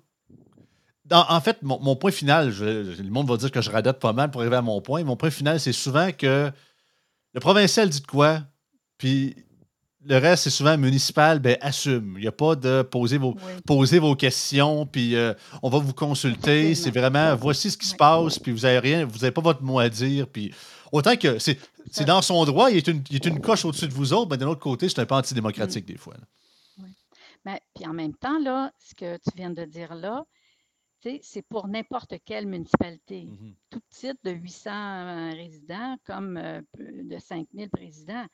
En, 1.12 1.42
fait, 1.42 1.64
mon, 1.64 1.96
point 1.96 2.12
final, 2.12 2.54
le 2.60 3.10
monde 3.10 3.28
va 3.28 3.38
dire 3.38 3.50
que 3.50 3.62
je 3.62 3.72
radote 3.72 4.00
pas 4.00 4.14
mal 4.14 4.30
pour 4.30 4.42
arriver 4.42 4.58
à 4.58 4.62
mon 4.62 4.80
point. 4.80 5.04
Mon 5.04 5.16
point 5.16 5.32
final, 5.32 5.60
c'est 5.60 5.74
souvent 5.74 6.12
que 6.12 6.52
le 7.34 7.40
provincial 7.40 7.90
dit 7.90 8.02
de 8.02 8.06
quoi, 8.06 8.42
puis 9.00 9.36
le 10.06 10.18
reste, 10.18 10.44
c'est 10.44 10.50
souvent 10.50 10.78
municipal, 10.78 11.40
ben 11.40 11.58
assume. 11.62 12.14
Il 12.18 12.22
n'y 12.22 12.28
a 12.28 12.32
pas 12.32 12.56
de 12.56 12.84
poser 12.84 13.18
vos, 13.18 13.36
vos 13.66 14.16
questions, 14.16 14.86
puis 14.86 15.16
euh, 15.16 15.34
on 15.62 15.70
va 15.70 15.80
vous 15.80 15.94
consulter. 15.94 16.74
C'est 16.76 16.92
vraiment 16.92 17.36
voici 17.36 17.70
ce 17.70 17.78
qui 17.78 17.88
se 17.88 17.96
passe, 17.96 18.40
puis 18.40 18.52
vous 18.52 18.62
n'avez 18.62 18.80
rien, 18.80 19.06
vous 19.06 19.20
n'avez 19.20 19.32
pas 19.32 19.42
votre 19.42 19.62
mot 19.62 19.80
à 19.80 19.90
dire. 19.90 20.28
Puis 20.28 20.54
autant 20.92 21.16
que 21.18 21.38
c'est, 21.38 21.60
dans 22.06 22.22
son 22.22 22.46
droit, 22.46 22.72
il 22.72 22.78
est 22.78 22.88
une, 22.88 23.04
est 23.12 23.26
une 23.26 23.42
coche 23.42 23.66
au-dessus 23.66 23.88
de 23.88 23.94
vous 23.94 24.14
autres, 24.14 24.30
mais 24.32 24.38
d'un 24.38 24.48
autre 24.48 24.62
côté, 24.62 24.88
c'est 24.88 25.00
un 25.00 25.06
peu 25.06 25.16
antidémocratique 25.16 25.86
des 25.86 25.98
fois. 25.98 26.16
Oui. 26.78 26.90
Ben, 27.44 27.58
puis 27.76 27.86
en 27.86 27.94
même 27.94 28.16
temps, 28.16 28.40
là, 28.40 28.72
ce 28.80 28.96
que 28.96 29.18
tu 29.18 29.32
viens 29.36 29.52
de 29.52 29.66
dire 29.66 29.96
là, 29.96 30.24
c'est 31.22 31.42
pour 31.48 31.68
n'importe 31.68 32.16
quelle 32.26 32.46
municipalité. 32.46 33.22
Mm-hmm. 33.22 33.54
Tout 33.70 33.82
titre 33.90 34.20
de 34.24 34.32
800 34.32 34.70
euh, 34.72 35.30
résidents 35.32 35.98
comme 36.06 36.38
euh, 36.38 36.62
de 36.78 37.18
5000 37.18 37.70
présidents. 37.70 38.26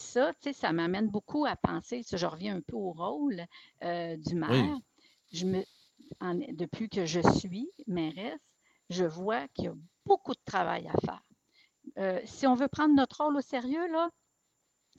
Ça, 0.00 0.32
ça 0.52 0.72
m'amène 0.72 1.08
beaucoup 1.08 1.44
à 1.44 1.56
penser, 1.56 2.02
je 2.10 2.26
reviens 2.26 2.56
un 2.56 2.60
peu 2.62 2.74
au 2.74 2.92
rôle 2.92 3.44
euh, 3.84 4.16
du 4.16 4.34
maire. 4.34 4.76
Je 5.30 5.44
me, 5.46 5.62
depuis 6.54 6.88
que 6.88 7.04
je 7.04 7.20
suis 7.38 7.70
mairesse, 7.86 8.40
je 8.88 9.04
vois 9.04 9.46
qu'il 9.48 9.66
y 9.66 9.68
a 9.68 9.74
beaucoup 10.06 10.32
de 10.32 10.40
travail 10.44 10.88
à 10.88 10.98
faire. 11.04 11.22
Euh, 11.98 12.20
si 12.24 12.46
on 12.46 12.54
veut 12.54 12.68
prendre 12.68 12.94
notre 12.94 13.22
rôle 13.22 13.36
au 13.36 13.40
sérieux, 13.40 13.86
là, 13.92 14.10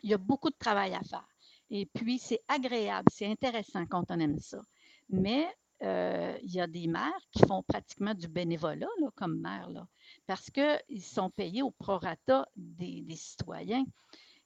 il 0.04 0.12
y 0.12 0.14
a 0.14 0.18
beaucoup 0.18 0.50
de 0.50 0.58
travail 0.58 0.94
à 0.94 1.02
faire. 1.02 1.28
Et 1.72 1.88
puis, 1.88 2.20
c'est 2.20 2.42
agréable, 2.48 3.08
c'est 3.12 3.28
intéressant 3.28 3.86
quand 3.88 4.12
on 4.12 4.20
aime 4.20 4.40
ça. 4.40 4.62
Mais 5.10 5.48
euh, 5.84 6.38
il 6.44 6.52
y 6.54 6.62
a 6.62 6.68
des 6.68 6.88
maires 6.88 7.26
qui 7.32 7.44
font 7.48 7.64
pratiquement 7.64 8.14
du 8.14 8.28
bénévolat 8.28 8.88
comme 9.16 9.40
maire, 9.40 9.70
là, 9.70 9.88
parce 10.28 10.50
qu'ils 10.52 11.04
sont 11.04 11.32
payés 11.32 11.64
au 11.64 11.72
prorata 11.72 12.48
des, 12.56 13.02
des 13.02 13.16
citoyens. 13.16 13.84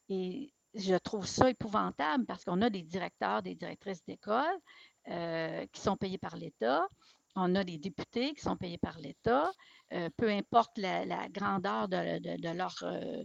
Et 0.10 0.54
je 0.76 0.96
trouve 0.96 1.26
ça 1.26 1.50
épouvantable 1.50 2.26
parce 2.26 2.44
qu'on 2.44 2.62
a 2.62 2.70
des 2.70 2.84
directeurs, 2.84 3.42
des 3.42 3.56
directrices 3.56 4.04
d'école 4.06 4.60
euh, 5.08 5.66
qui 5.72 5.82
sont 5.82 5.98
payés 5.98 6.18
par 6.18 6.36
l'État. 6.36 6.88
On 7.36 7.56
a 7.56 7.64
des 7.64 7.78
députés 7.78 8.34
qui 8.34 8.42
sont 8.42 8.58
payés 8.58 8.78
par 8.78 8.98
l'État. 9.00 9.52
Euh, 9.94 10.10
peu 10.18 10.30
importe 10.30 10.78
la, 10.78 11.30
grandeur 11.30 11.88
de, 11.88 12.54
leur 12.54 12.76
euh, 12.84 13.24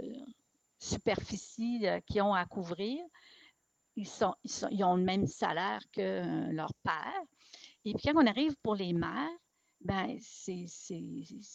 superficie 0.78 1.84
qu'ils 2.06 2.22
ont 2.22 2.34
à 2.34 2.44
couvrir, 2.44 2.98
ils, 3.96 4.08
ont 4.24 4.96
le 4.96 5.02
même 5.02 5.26
salaire 5.26 5.80
que 5.92 6.50
leur 6.52 6.72
père. 6.82 7.20
Et 7.84 7.94
puis 7.94 8.08
quand 8.08 8.22
on 8.22 8.26
arrive 8.26 8.54
pour 8.62 8.74
les 8.74 8.92
maires, 8.92 9.28
ben 9.80 10.16
c'est, 10.20 10.66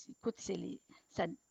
écoute, 0.09 0.35
c'est 0.39 0.55
les, 0.55 0.81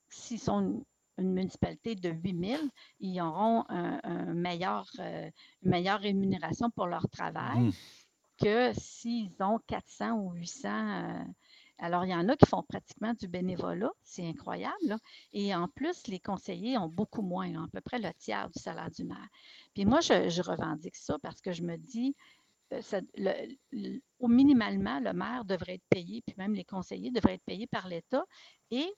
s'ils 0.08 0.40
sont 0.40 0.84
une 1.18 1.32
municipalité 1.32 1.94
de 1.94 2.10
8 2.10 2.46
000, 2.46 2.62
ils 3.00 3.20
auront 3.20 3.64
un, 3.68 4.34
meilleur, 4.34 4.88
euh, 4.98 5.30
une 5.62 5.70
meilleure 5.70 6.00
rémunération 6.00 6.70
pour 6.70 6.86
leur 6.86 7.08
travail 7.08 7.60
mmh. 7.60 7.72
que 8.42 8.72
s'ils 8.74 9.34
ont 9.40 9.60
400 9.66 10.12
ou 10.12 10.32
800. 10.32 10.68
Euh, 10.68 11.24
alors, 11.78 12.04
il 12.04 12.10
y 12.10 12.14
en 12.14 12.28
a 12.28 12.36
qui 12.36 12.46
font 12.46 12.62
pratiquement 12.62 13.14
du 13.14 13.26
bénévolat, 13.26 13.90
c'est 14.02 14.26
incroyable. 14.26 14.96
Et 15.32 15.54
en 15.54 15.68
plus, 15.68 16.06
les 16.06 16.20
conseillers 16.20 16.78
ont 16.78 16.88
beaucoup 16.88 17.22
moins, 17.22 17.64
à 17.64 17.66
peu 17.72 17.80
près 17.80 17.98
le 17.98 18.12
tiers 18.14 18.48
du 18.48 18.60
salaire 18.60 18.90
du 18.90 19.04
maire. 19.04 19.28
Puis 19.74 19.84
moi, 19.84 20.00
je, 20.00 20.40
revendique 20.42 20.96
ça 20.96 21.18
parce 21.20 21.40
que 21.40 21.52
je 21.52 21.62
me 21.62 21.76
dis, 21.76 22.14
euh, 22.72 23.48
au 24.20 24.28
minimalement, 24.28 25.00
le 25.00 25.12
maire 25.12 25.44
devrait 25.44 25.74
être 25.74 25.88
payé, 25.90 26.22
puis 26.26 26.34
même 26.38 26.54
les 26.54 26.64
conseillers 26.64 27.10
devraient 27.10 27.34
être 27.34 27.44
payés 27.44 27.66
par 27.66 27.88
l'État. 27.88 28.24
Et 28.70 28.88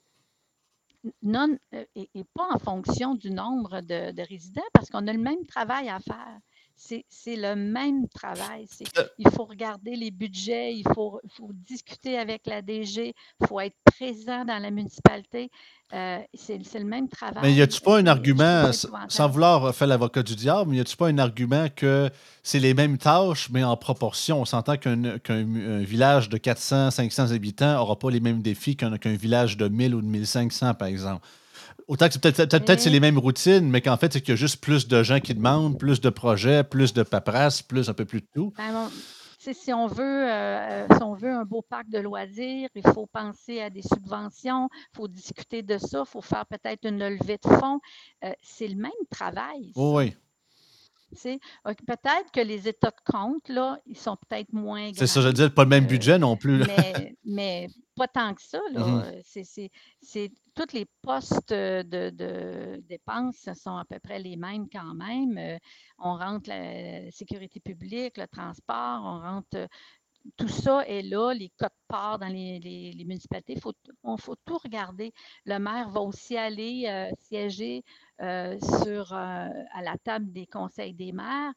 non, 1.23 1.57
euh, 1.75 1.85
et, 1.95 2.25
pas 2.35 2.49
en 2.53 2.59
fonction 2.59 3.15
du 3.15 3.31
nombre 3.31 3.81
de, 3.81 4.29
résidents, 4.29 4.63
parce 4.73 4.91
qu'on 4.91 5.07
a 5.07 5.13
le 5.13 5.19
même 5.19 5.45
travail 5.47 5.89
à 5.89 5.99
faire. 6.01 6.39
C'est 6.77 7.37
le 7.37 7.55
même 7.55 8.07
travail. 8.09 8.67
Euh. 8.99 9.03
Il 9.19 9.31
faut 9.31 9.45
regarder 9.45 9.97
les 9.97 10.11
budgets, 10.11 10.75
il 10.75 10.85
faut, 10.95 11.21
faut 11.37 11.51
discuter 11.53 12.19
avec 12.19 12.47
la 12.47 12.61
DG, 12.61 13.15
il 13.41 13.47
faut 13.47 13.61
être 13.61 13.77
présent 13.85 14.45
dans 14.45 14.59
la 14.59 14.71
municipalité. 14.71 15.51
Euh, 15.95 16.19
c'est 16.35 16.59
le 16.79 16.85
même 16.85 17.09
travail. 17.09 17.43
Mais 17.43 17.55
y 17.55 17.63
a-tu 17.63 17.81
pas 17.81 17.99
un 17.99 18.07
argument, 18.07 18.71
sans 19.09 19.29
vouloir 19.29 19.75
faire 19.75 19.87
l'avocat 19.87 20.23
du 20.23 20.37
diable, 20.37 20.71
mais 20.71 20.77
y 20.77 20.81
a-tu 20.81 20.97
pas 20.97 21.09
un 21.09 21.19
argument 21.19 21.69
que 21.75 22.11
c'est 22.43 22.59
les 22.59 22.75
mêmes 22.75 22.99
tâches, 22.99 23.49
mais 23.51 23.65
en 23.65 23.77
proportion? 23.77 24.43
On 24.43 24.45
s'entend 24.45 24.77
qu'un 24.77 25.17
village 25.83 26.29
de 26.29 26.37
400, 26.37 26.91
500 26.91 27.31
habitants 27.31 27.75
n'aura 27.75 27.99
pas 27.99 28.11
les 28.11 28.21
mêmes 28.21 28.43
défis 28.43 28.77
qu'un 28.77 28.99
village 29.05 29.57
de 29.57 29.69
1000 29.69 29.95
ou 29.95 30.03
de 30.03 30.07
1500, 30.07 30.75
par 30.75 30.89
exemple. 30.89 31.27
Autant 31.89 32.09
que 32.09 32.19
peut-être 32.19 32.65
peut 32.65 32.79
c'est 32.79 32.91
les 32.91 33.01
mêmes 33.01 33.19
routines, 33.19 33.69
mais 33.71 33.81
qu'en 33.81 33.97
fait, 33.97 34.13
c'est 34.13 34.21
qu'il 34.21 34.31
y 34.31 34.33
a 34.33 34.37
juste 34.37 34.61
plus 34.61 34.89
de 34.89 35.03
gens 35.03 35.21
qui 35.21 35.35
demandent, 35.35 35.79
plus 35.79 36.01
de 36.01 36.11
projets, 36.11 36.65
plus 36.65 36.93
de 36.93 37.03
paperasse, 37.03 37.63
plus 37.63 37.89
un 37.89 37.95
peu 37.95 38.05
plus 38.05 38.23
de 38.23 38.27
tout. 38.35 38.53
Ben, 38.57 38.89
si 39.39 39.73
on 39.73 39.87
veut, 39.87 40.29
euh, 40.29 40.87
si 40.89 41.03
on 41.03 41.15
veut 41.15 41.31
un 41.31 41.45
beau 41.45 41.63
parc 41.63 41.89
de 41.89 41.99
loisirs, 41.99 42.69
il 42.75 42.83
faut 42.93 43.07
penser 43.07 43.61
à 43.61 43.71
des 43.71 43.83
subventions, 43.83 44.69
il 44.73 44.97
faut 44.97 45.09
discuter 45.09 45.63
de 45.63 45.79
ça, 45.79 46.03
il 46.05 46.11
faut 46.11 46.21
faire 46.21 46.47
peut-être 46.47 46.85
une 46.89 46.99
levée 46.99 47.39
de 47.43 47.49
fonds. 47.49 47.81
Euh, 48.25 48.33
c'est 48.43 48.69
le 48.69 48.77
même 48.77 48.91
travail. 49.11 49.73
oui. 49.77 50.15
Peut-être 51.17 52.31
que 52.33 52.41
les 52.41 52.69
états 52.69 52.91
de 52.91 53.13
compte, 53.13 53.49
là, 53.49 53.79
ils 53.87 53.97
sont 53.97 54.17
peut-être 54.29 54.53
moins 54.53 54.91
C'est 54.95 55.07
ça, 55.07 55.21
je 55.21 55.29
veux 55.29 55.33
dire, 55.33 55.53
pas 55.53 55.65
le 55.65 55.71
même 55.71 55.87
budget 55.87 56.19
non 56.19 56.37
plus. 56.37 56.63
Mais, 57.25 57.69
pas 57.97 58.09
tant 58.09 58.35
que 58.35 58.43
ça. 58.43 58.61
Mmh 58.75 59.03
c'est 60.03 60.33
tous 60.55 60.73
les 60.73 60.87
postes 61.03 61.53
de, 61.53 62.81
dépenses 62.89 63.49
sont 63.55 63.77
à 63.77 63.85
peu 63.85 63.99
près 63.99 64.19
les 64.19 64.37
mêmes 64.37 64.67
quand 64.73 64.95
même. 64.95 65.37
Euh, 65.37 65.59
on 65.99 66.17
rentre 66.17 66.49
la 66.49 67.11
sécurité 67.11 67.61
publique, 67.61 68.17
le 68.17 68.27
transport, 68.27 69.03
on 69.05 69.21
rentre 69.21 69.69
tout 70.37 70.49
ça 70.49 70.87
est 70.87 71.03
là, 71.03 71.33
les 71.33 71.51
codes 71.59 71.69
parts 71.89 72.19
dans 72.19 72.29
les, 72.29 73.05
municipalités. 73.07 73.55
Il 73.55 73.61
faut, 73.61 74.37
tout 74.45 74.59
regarder. 74.59 75.13
Le 75.45 75.59
maire 75.59 75.89
va 75.91 76.01
aussi 76.01 76.37
aller 76.37 76.87
euh, 76.89 77.11
siéger 77.23 77.85
euh, 78.21 78.59
sur, 78.81 79.13
à 79.13 79.83
la 79.83 79.97
table 80.03 80.33
des 80.33 80.47
conseils 80.47 80.95
des 80.95 81.13
maires. 81.13 81.53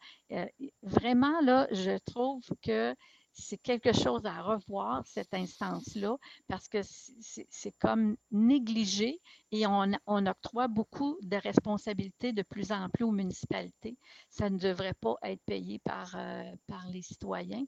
vraiment, 0.84 1.39
là, 1.41 1.67
je 1.71 1.97
trouve 2.05 2.43
que 2.62 2.95
c'est 3.39 3.58
quelque 3.58 3.93
chose 3.93 4.25
à 4.25 4.41
revoir, 4.41 5.05
cette 5.08 5.34
instance-là, 5.34 6.17
parce 6.47 6.67
que 6.67 6.79
c'est 6.84 7.77
comme 7.79 8.15
négligé 8.32 9.19
et 9.51 9.65
on, 9.65 9.91
on, 10.05 10.25
octroie 10.25 10.67
beaucoup 10.67 11.17
de 11.21 11.38
responsabilités 11.38 12.34
de 12.34 12.41
plus 12.41 12.71
en 12.71 12.89
plus 12.89 13.05
aux 13.05 13.12
municipalités. 13.12 13.97
Ça 14.29 14.49
ne 14.49 14.58
devrait 14.58 14.93
pas 14.93 15.15
être 15.23 15.41
payé 15.45 15.82
euh, 15.88 16.55
par 16.67 16.88
les 16.91 17.01
citoyens. 17.01 17.65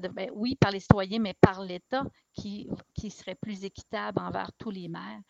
Ben 0.00 0.30
oui, 0.34 0.56
par 0.56 0.70
les 0.70 0.80
citoyens, 0.80 1.18
mais 1.18 1.34
par 1.40 1.62
l'État 1.62 2.02
qui, 2.34 2.68
qui 2.94 3.10
serait 3.10 3.34
plus 3.34 3.64
équitable 3.64 4.20
envers 4.20 4.50
tous 4.58 4.70
les 4.70 4.88
maires. 4.88 5.20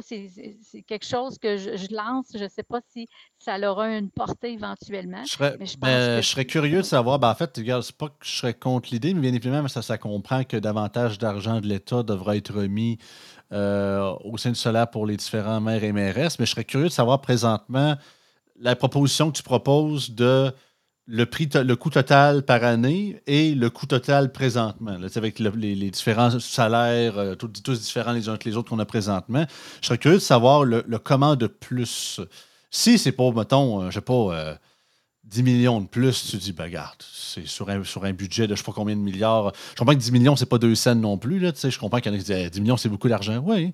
C'est 0.00 0.82
quelque 0.86 1.04
chose 1.06 1.38
que 1.38 1.56
je, 1.56 1.94
lance. 1.94 2.28
Je 2.34 2.44
ne 2.44 2.48
sais 2.48 2.62
pas 2.62 2.80
si 2.88 3.08
ça 3.38 3.58
aura 3.70 3.88
une 3.88 4.10
portée 4.10 4.52
éventuellement. 4.52 5.24
Je 5.24 5.32
serais, 5.32 5.56
ben, 5.78 6.22
je 6.22 6.28
serais 6.28 6.44
curieux 6.44 6.78
de 6.78 6.82
savoir. 6.82 7.18
Ben, 7.18 7.30
en 7.30 7.34
fait, 7.34 7.56
regarde, 7.56 7.82
c'est 7.82 7.96
pas 7.96 8.08
que 8.08 8.24
je 8.24 8.30
serais 8.30 8.54
contre 8.54 8.90
l'idée, 8.92 9.12
mais 9.14 9.20
bien 9.20 9.34
évidemment, 9.34 9.68
ça, 9.68 9.82
ça 9.82 9.98
comprend 9.98 10.44
que 10.44 10.56
davantage 10.56 11.18
d'argent 11.18 11.60
de 11.60 11.66
l'État 11.66 12.02
devra 12.02 12.36
être 12.36 12.54
remis 12.54 12.98
euh, 13.52 14.14
au 14.24 14.38
sein 14.38 14.50
du 14.50 14.56
solaire 14.56 14.88
pour 14.90 15.06
les 15.06 15.16
différents 15.16 15.60
maires 15.60 15.84
et 15.84 15.92
mairesses. 15.92 16.38
Mais 16.38 16.46
je 16.46 16.52
serais 16.52 16.64
curieux 16.64 16.86
de 16.86 16.92
savoir 16.92 17.20
présentement 17.20 17.96
la 18.58 18.76
proposition 18.76 19.30
que 19.30 19.36
tu 19.36 19.42
proposes 19.42 20.10
de 20.10 20.52
le 21.06 21.26
prix, 21.26 21.48
le 21.52 21.76
coût 21.76 21.90
total 21.90 22.42
par 22.42 22.62
année 22.62 23.20
et 23.26 23.54
le 23.54 23.70
coût 23.70 23.86
total 23.86 24.30
présentement, 24.32 24.96
avec 25.16 25.38
les, 25.38 25.90
différents 25.90 26.38
salaires, 26.38 27.18
euh, 27.18 27.34
tous, 27.34 27.80
différents 27.80 28.12
les 28.12 28.28
uns 28.28 28.36
que 28.36 28.48
les 28.48 28.56
autres 28.56 28.70
qu'on 28.70 28.78
a 28.78 28.84
présentement. 28.84 29.44
Je 29.80 29.86
serais 29.86 29.98
curieux 29.98 30.18
de 30.18 30.22
savoir 30.22 30.64
le, 30.64 30.82
comment 31.02 31.34
de 31.34 31.48
plus. 31.48 32.20
Si 32.70 32.98
c'est 32.98 33.12
pour, 33.12 33.34
mettons, 33.34 33.82
euh, 33.82 33.90
je 33.90 33.94
sais 33.96 34.00
pas, 34.00 34.58
10 35.24 35.40
euh, 35.40 35.42
millions 35.42 35.80
de 35.80 35.86
plus, 35.86 36.30
tu 36.30 36.36
dis, 36.36 36.52
ben 36.52 36.64
regarde, 36.64 36.96
c'est 37.00 37.46
sur 37.48 37.68
un, 37.68 37.82
sur 37.82 38.04
un 38.04 38.12
budget 38.12 38.46
de 38.46 38.54
je 38.54 38.60
sais 38.60 38.64
pas 38.64 38.72
combien 38.72 38.94
de 38.94 39.00
milliards. 39.00 39.52
Je 39.72 39.78
comprends 39.78 39.94
que 39.94 39.98
10 39.98 40.12
millions, 40.12 40.36
c'est 40.36 40.46
pas 40.46 40.58
deux 40.58 40.76
cents 40.76 40.94
non 40.94 41.18
plus. 41.18 41.40
Là, 41.40 41.50
je 41.52 41.78
comprends 41.78 41.98
qu'il 41.98 42.12
y 42.12 42.14
en 42.14 42.18
a 42.18 42.22
qui 42.22 42.32
disent 42.32 42.50
10 42.52 42.60
millions, 42.60 42.76
c'est 42.76 42.88
beaucoup 42.88 43.08
d'argent. 43.08 43.42
Oui. 43.44 43.72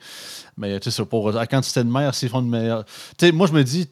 Mais 0.57 0.81
tu 0.81 0.91
sais, 0.91 1.05
pour 1.05 1.31
la 1.31 1.47
quantité 1.47 1.85
de 1.85 1.91
mer, 1.91 2.14
s'ils 2.14 2.31
font 2.31 2.43
de 2.43 2.49
meilleur. 2.49 2.87
Moi, 3.35 3.47
je 3.47 3.53
me 3.53 3.62
dis, 3.62 3.87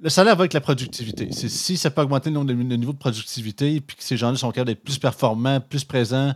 le 0.00 0.08
salaire 0.08 0.34
va 0.34 0.42
avec 0.42 0.52
la 0.52 0.60
productivité. 0.60 1.30
Si 1.30 1.76
ça 1.76 1.90
peut 1.90 2.02
augmenter 2.02 2.28
le, 2.28 2.42
niveau 2.42 2.92
de 2.92 2.98
productivité, 2.98 3.80
puis 3.80 3.96
que 3.96 4.02
ces 4.02 4.16
gens-là 4.16 4.36
sont 4.36 4.50
capables 4.50 4.68
d'être 4.68 4.82
plus 4.82 4.98
performants, 4.98 5.60
plus 5.60 5.84
présents 5.84 6.32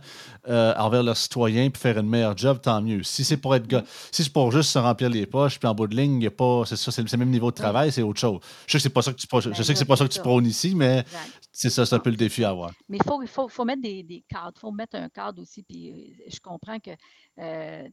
euh, 0.47 0.73
envers 0.77 1.03
leurs 1.03 1.17
citoyens, 1.17 1.69
puis 1.69 1.81
faire 1.81 1.97
une 1.97 2.07
meilleure 2.07 2.37
job, 2.37 2.61
tant 2.61 2.81
mieux. 2.81 3.03
Si 3.03 3.25
c'est 3.25 3.35
pour 3.35 3.53
être 3.55 3.67
si 4.11 4.23
c'est 4.23 4.31
pour 4.31 4.51
juste 4.51 4.71
se 4.71 4.79
remplir 4.79 5.09
les 5.09 5.25
poches, 5.25 5.59
puis 5.59 5.67
en 5.67 5.75
bout 5.75 5.87
de 5.87 5.95
ligne, 5.95 6.21
il 6.21 6.27
a 6.27 6.31
pas, 6.31 6.63
c'est 6.65 6.77
ça, 6.77 6.91
c'est 6.91 7.11
le 7.11 7.17
même 7.17 7.29
niveau 7.29 7.51
de 7.51 7.55
travail, 7.55 7.91
c'est 7.91 8.01
autre 8.01 8.19
chose. 8.19 8.39
Je 8.65 8.77
sais 8.77 8.77
que 8.77 8.83
c'est 8.83 8.89
pas 8.89 9.01
ça 9.01 9.11
que 9.11 9.17
tu, 9.17 9.27
je 9.53 9.63
sais 9.63 9.73
que 9.73 9.79
c'est 9.79 9.85
pas 9.85 9.97
ça 9.97 10.07
que 10.07 10.13
tu 10.13 10.21
prônes 10.21 10.45
ici, 10.45 10.73
mais 10.73 11.03
c'est 11.51 11.69
ça, 11.69 11.85
c'est 11.85 11.95
un 11.95 11.99
peu 11.99 12.11
le 12.11 12.17
défi 12.17 12.45
à 12.45 12.51
avoir. 12.51 12.71
Mais 12.87 12.97
il 12.97 13.03
faut, 13.03 13.21
faut, 13.27 13.49
faut, 13.49 13.65
mettre 13.65 13.81
des, 13.81 14.03
des 14.03 14.23
cadres, 14.29 14.53
il 14.55 14.59
faut 14.61 14.71
mettre 14.71 14.95
un 14.95 15.09
cadre 15.09 15.41
aussi, 15.41 15.63
puis 15.63 15.91
euh, 15.91 16.23
je 16.31 16.39
comprends 16.39 16.79
que 16.79 16.91
euh, 17.39 17.87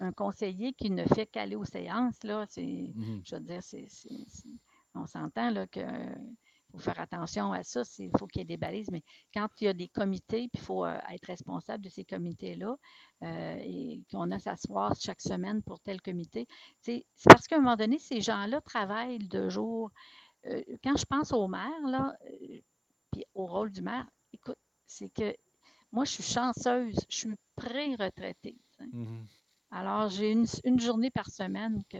un 0.00 0.12
conseiller 0.12 0.72
qui 0.72 0.90
ne 0.90 1.04
fait 1.04 1.26
qu'aller 1.26 1.56
aux 1.56 1.66
séances, 1.66 2.16
là, 2.24 2.46
c'est, 2.48 2.62
mm-hmm. 2.62 3.20
je 3.24 3.34
veux 3.36 3.42
dire, 3.42 3.60
c'est 3.62 3.86
on 4.94 5.06
s'entend 5.06 5.66
qu'il 5.66 5.84
faut 6.72 6.78
faire 6.78 7.00
attention 7.00 7.52
à 7.52 7.62
ça, 7.62 7.82
il 7.98 8.10
faut 8.18 8.26
qu'il 8.26 8.40
y 8.40 8.42
ait 8.42 8.46
des 8.46 8.56
balises, 8.56 8.90
mais 8.90 9.02
quand 9.34 9.48
il 9.60 9.64
y 9.64 9.68
a 9.68 9.72
des 9.72 9.88
comités, 9.88 10.48
puis 10.52 10.60
il 10.60 10.60
faut 10.60 10.84
euh, 10.84 10.98
être 11.10 11.26
responsable 11.26 11.84
de 11.84 11.88
ces 11.88 12.04
comités-là, 12.04 12.76
euh, 13.22 13.56
et 13.60 14.02
qu'on 14.10 14.30
a 14.30 14.38
s'asseoir 14.38 14.94
chaque 14.98 15.20
semaine 15.20 15.62
pour 15.62 15.80
tel 15.80 16.00
comité, 16.00 16.46
c'est 16.80 17.04
parce 17.24 17.46
qu'à 17.46 17.56
un 17.56 17.60
moment 17.60 17.76
donné, 17.76 17.98
ces 17.98 18.20
gens-là 18.20 18.60
travaillent 18.60 19.18
de 19.18 19.48
jour. 19.48 19.90
Euh, 20.46 20.62
quand 20.82 20.96
je 20.96 21.04
pense 21.04 21.32
au 21.32 21.48
maire, 21.48 21.86
là, 21.86 22.14
puis 23.12 23.24
au 23.34 23.46
rôle 23.46 23.70
du 23.70 23.82
maire, 23.82 24.06
écoute, 24.32 24.58
c'est 24.86 25.10
que 25.10 25.34
moi, 25.92 26.04
je 26.04 26.12
suis 26.12 26.22
chanceuse, 26.22 26.96
je 27.08 27.16
suis 27.16 27.34
pré-retraitée. 27.56 28.56
Mm-hmm. 28.80 29.26
Alors, 29.72 30.08
j'ai 30.08 30.30
une, 30.30 30.46
une, 30.64 30.80
journée 30.80 31.10
par 31.10 31.28
semaine 31.30 31.82
que 31.88 31.98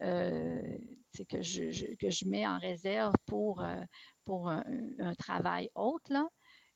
que, 0.00 1.42
je, 1.42 1.94
que 1.96 2.10
je 2.10 2.26
mets 2.26 2.46
en 2.46 2.58
réserve 2.58 3.14
pour, 3.26 3.62
euh, 3.62 3.76
pour 4.24 4.48
un, 4.50 4.62
travail 5.18 5.70
autre, 5.74 6.12
là, 6.12 6.26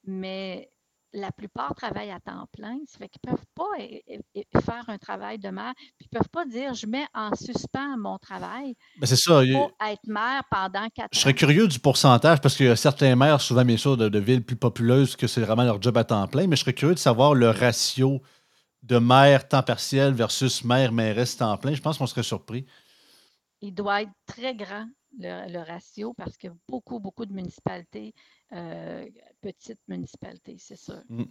mais 0.05 0.71
la 1.13 1.33
plupart 1.33 1.75
travaillent 1.75 2.13
à 2.13 2.21
temps 2.21 2.47
plein. 2.53 2.79
Ça 2.87 2.99
fait 2.99 3.09
qu'ils 3.09 3.21
ne 3.27 3.33
peuvent 3.33 3.47
pas 3.57 4.61
faire 4.61 4.85
un 4.89 4.99
travail 4.99 5.39
de 5.41 5.49
mère. 5.49 5.73
Puis 5.99 6.09
ils 6.09 6.15
ne 6.15 6.19
peuvent 6.21 6.29
pas 6.29 6.47
dire 6.47 6.73
je 6.75 6.87
mets 6.87 7.07
en 7.15 7.35
suspens 7.35 7.97
mon 7.99 8.17
travail 8.19 8.77
ben, 8.97 9.07
c'est 9.07 9.17
ça. 9.17 9.43
pour 9.53 9.73
être 9.85 10.07
mère 10.07 10.43
pendant 10.51 10.89
quatre 10.91 11.07
ans. 11.07 11.09
Je 11.13 11.19
serais 11.19 11.35
curieux 11.35 11.67
du 11.67 11.81
pourcentage 11.81 12.41
parce 12.41 12.57
qu'il 12.57 12.67
y 12.67 12.69
a 12.69 12.77
certains 12.77 13.17
maires, 13.17 13.41
souvent 13.41 13.65
bien 13.65 13.77
sûr, 13.77 13.97
de, 13.97 14.09
de, 14.09 14.19
villes 14.21 14.45
plus 14.45 14.57
populeuses, 14.57 15.17
que 15.17 15.27
c'est 15.27 15.41
vraiment 15.41 15.65
leur 15.65 15.83
job 15.83 15.97
à 15.97 16.05
temps 16.05 16.29
plein, 16.29 16.47
mais 16.47 16.55
je 16.55 16.61
serais 16.61 16.75
curieux 16.75 16.95
de 16.95 17.01
savoir 17.01 17.35
le 17.35 17.51
ratio 17.51 18.23
de 18.85 18.99
mère 18.99 19.49
temps 19.49 19.65
partiel 19.65 20.15
versus 20.15 20.65
mère 20.65 20.93
mairesse 20.93 21.37
temps 21.37 21.57
plein. 21.57 21.75
Je 21.75 21.83
pense 21.83 21.99
qu'on 21.99 22.07
serait 22.07 22.23
surpris 22.23 22.67
il 23.61 23.75
doit 23.75 24.03
être 24.03 24.13
très 24.27 24.55
grand, 24.55 24.89
le, 25.19 25.59
ratio, 25.65 26.15
parce 26.15 26.37
que 26.37 26.49
beaucoup, 26.69 27.01
beaucoup 27.01 27.27
de 27.27 27.33
municipalités, 27.33 28.15
euh, 28.53 29.09
petites 29.41 29.81
municipalités, 29.89 30.57
c'est 30.59 30.77
sûr. 30.77 31.03
Mm. 31.09 31.25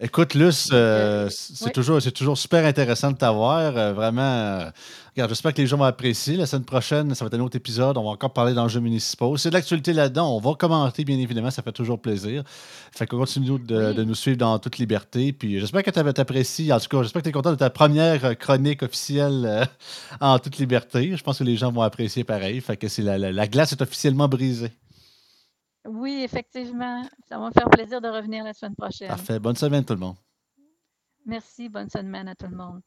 Écoute, 0.00 0.34
Luce, 0.34 0.68
euh, 0.72 1.26
euh, 1.26 1.28
c'est 1.28 1.72
toujours, 1.72 2.00
toujours 2.00 2.38
super 2.38 2.64
intéressant 2.64 3.10
de 3.10 3.16
t'avoir. 3.16 3.76
Euh, 3.76 3.92
vraiment, 3.92 4.70
regarde, 5.12 5.28
j'espère 5.28 5.52
que 5.52 5.60
les 5.60 5.66
gens 5.66 5.76
vont 5.76 5.82
apprécier. 5.82 6.36
La 6.36 6.46
semaine 6.46 6.64
prochaine, 6.64 7.12
ça 7.16 7.24
va 7.24 7.26
être 7.26 7.34
un 7.34 7.42
autre 7.42 7.56
épisode. 7.56 7.98
On 7.98 8.04
va 8.04 8.10
encore 8.10 8.32
parler 8.32 8.54
d'enjeux 8.54 8.78
municipaux. 8.78 9.36
C'est 9.36 9.48
de 9.48 9.54
l'actualité 9.54 9.92
là-dedans. 9.92 10.36
On 10.36 10.38
va 10.38 10.54
commenter, 10.54 11.04
bien 11.04 11.18
évidemment. 11.18 11.50
Ça 11.50 11.62
fait 11.62 11.72
toujours 11.72 12.00
plaisir. 12.00 12.44
Fait 12.92 13.08
qu'on 13.08 13.18
continue 13.18 13.58
de, 13.58 14.04
nous 14.04 14.14
suivre 14.14 14.36
dans 14.36 14.60
toute 14.60 14.78
liberté. 14.78 15.32
Puis 15.32 15.58
j'espère 15.58 15.82
que 15.82 15.90
tu 15.90 15.98
apprécié. 15.98 16.72
En 16.72 16.78
tout 16.78 16.86
cas, 16.86 17.02
j'espère 17.02 17.22
que 17.22 17.24
tu 17.24 17.30
es 17.30 17.32
content 17.32 17.50
de 17.50 17.56
ta 17.56 17.68
première 17.68 18.38
chronique 18.38 18.84
officielle 18.84 19.68
en 20.20 20.38
toute 20.38 20.58
liberté. 20.58 21.16
Je 21.16 21.22
pense 21.24 21.40
que 21.40 21.44
les 21.44 21.56
gens 21.56 21.72
vont 21.72 21.82
apprécier 21.82 22.22
pareil. 22.22 22.60
Fait 22.60 22.76
que 22.76 22.86
la 23.02 23.46
glace 23.48 23.72
est 23.72 23.82
officiellement 23.82 24.28
brisée. 24.28 24.70
Oui, 25.88 26.22
effectivement. 26.22 27.02
Ça 27.28 27.38
va 27.38 27.46
me 27.46 27.52
faire 27.52 27.68
plaisir 27.70 28.00
de 28.00 28.08
revenir 28.08 28.44
la 28.44 28.52
semaine 28.52 28.76
prochaine. 28.76 29.08
Parfait. 29.08 29.38
Bonne 29.38 29.56
semaine, 29.56 29.84
tout 29.84 29.94
le 29.94 30.00
monde. 30.00 30.16
Merci. 31.24 31.68
Bonne 31.68 31.88
semaine 31.88 32.28
à 32.28 32.34
tout 32.34 32.46
le 32.46 32.56
monde. 32.56 32.80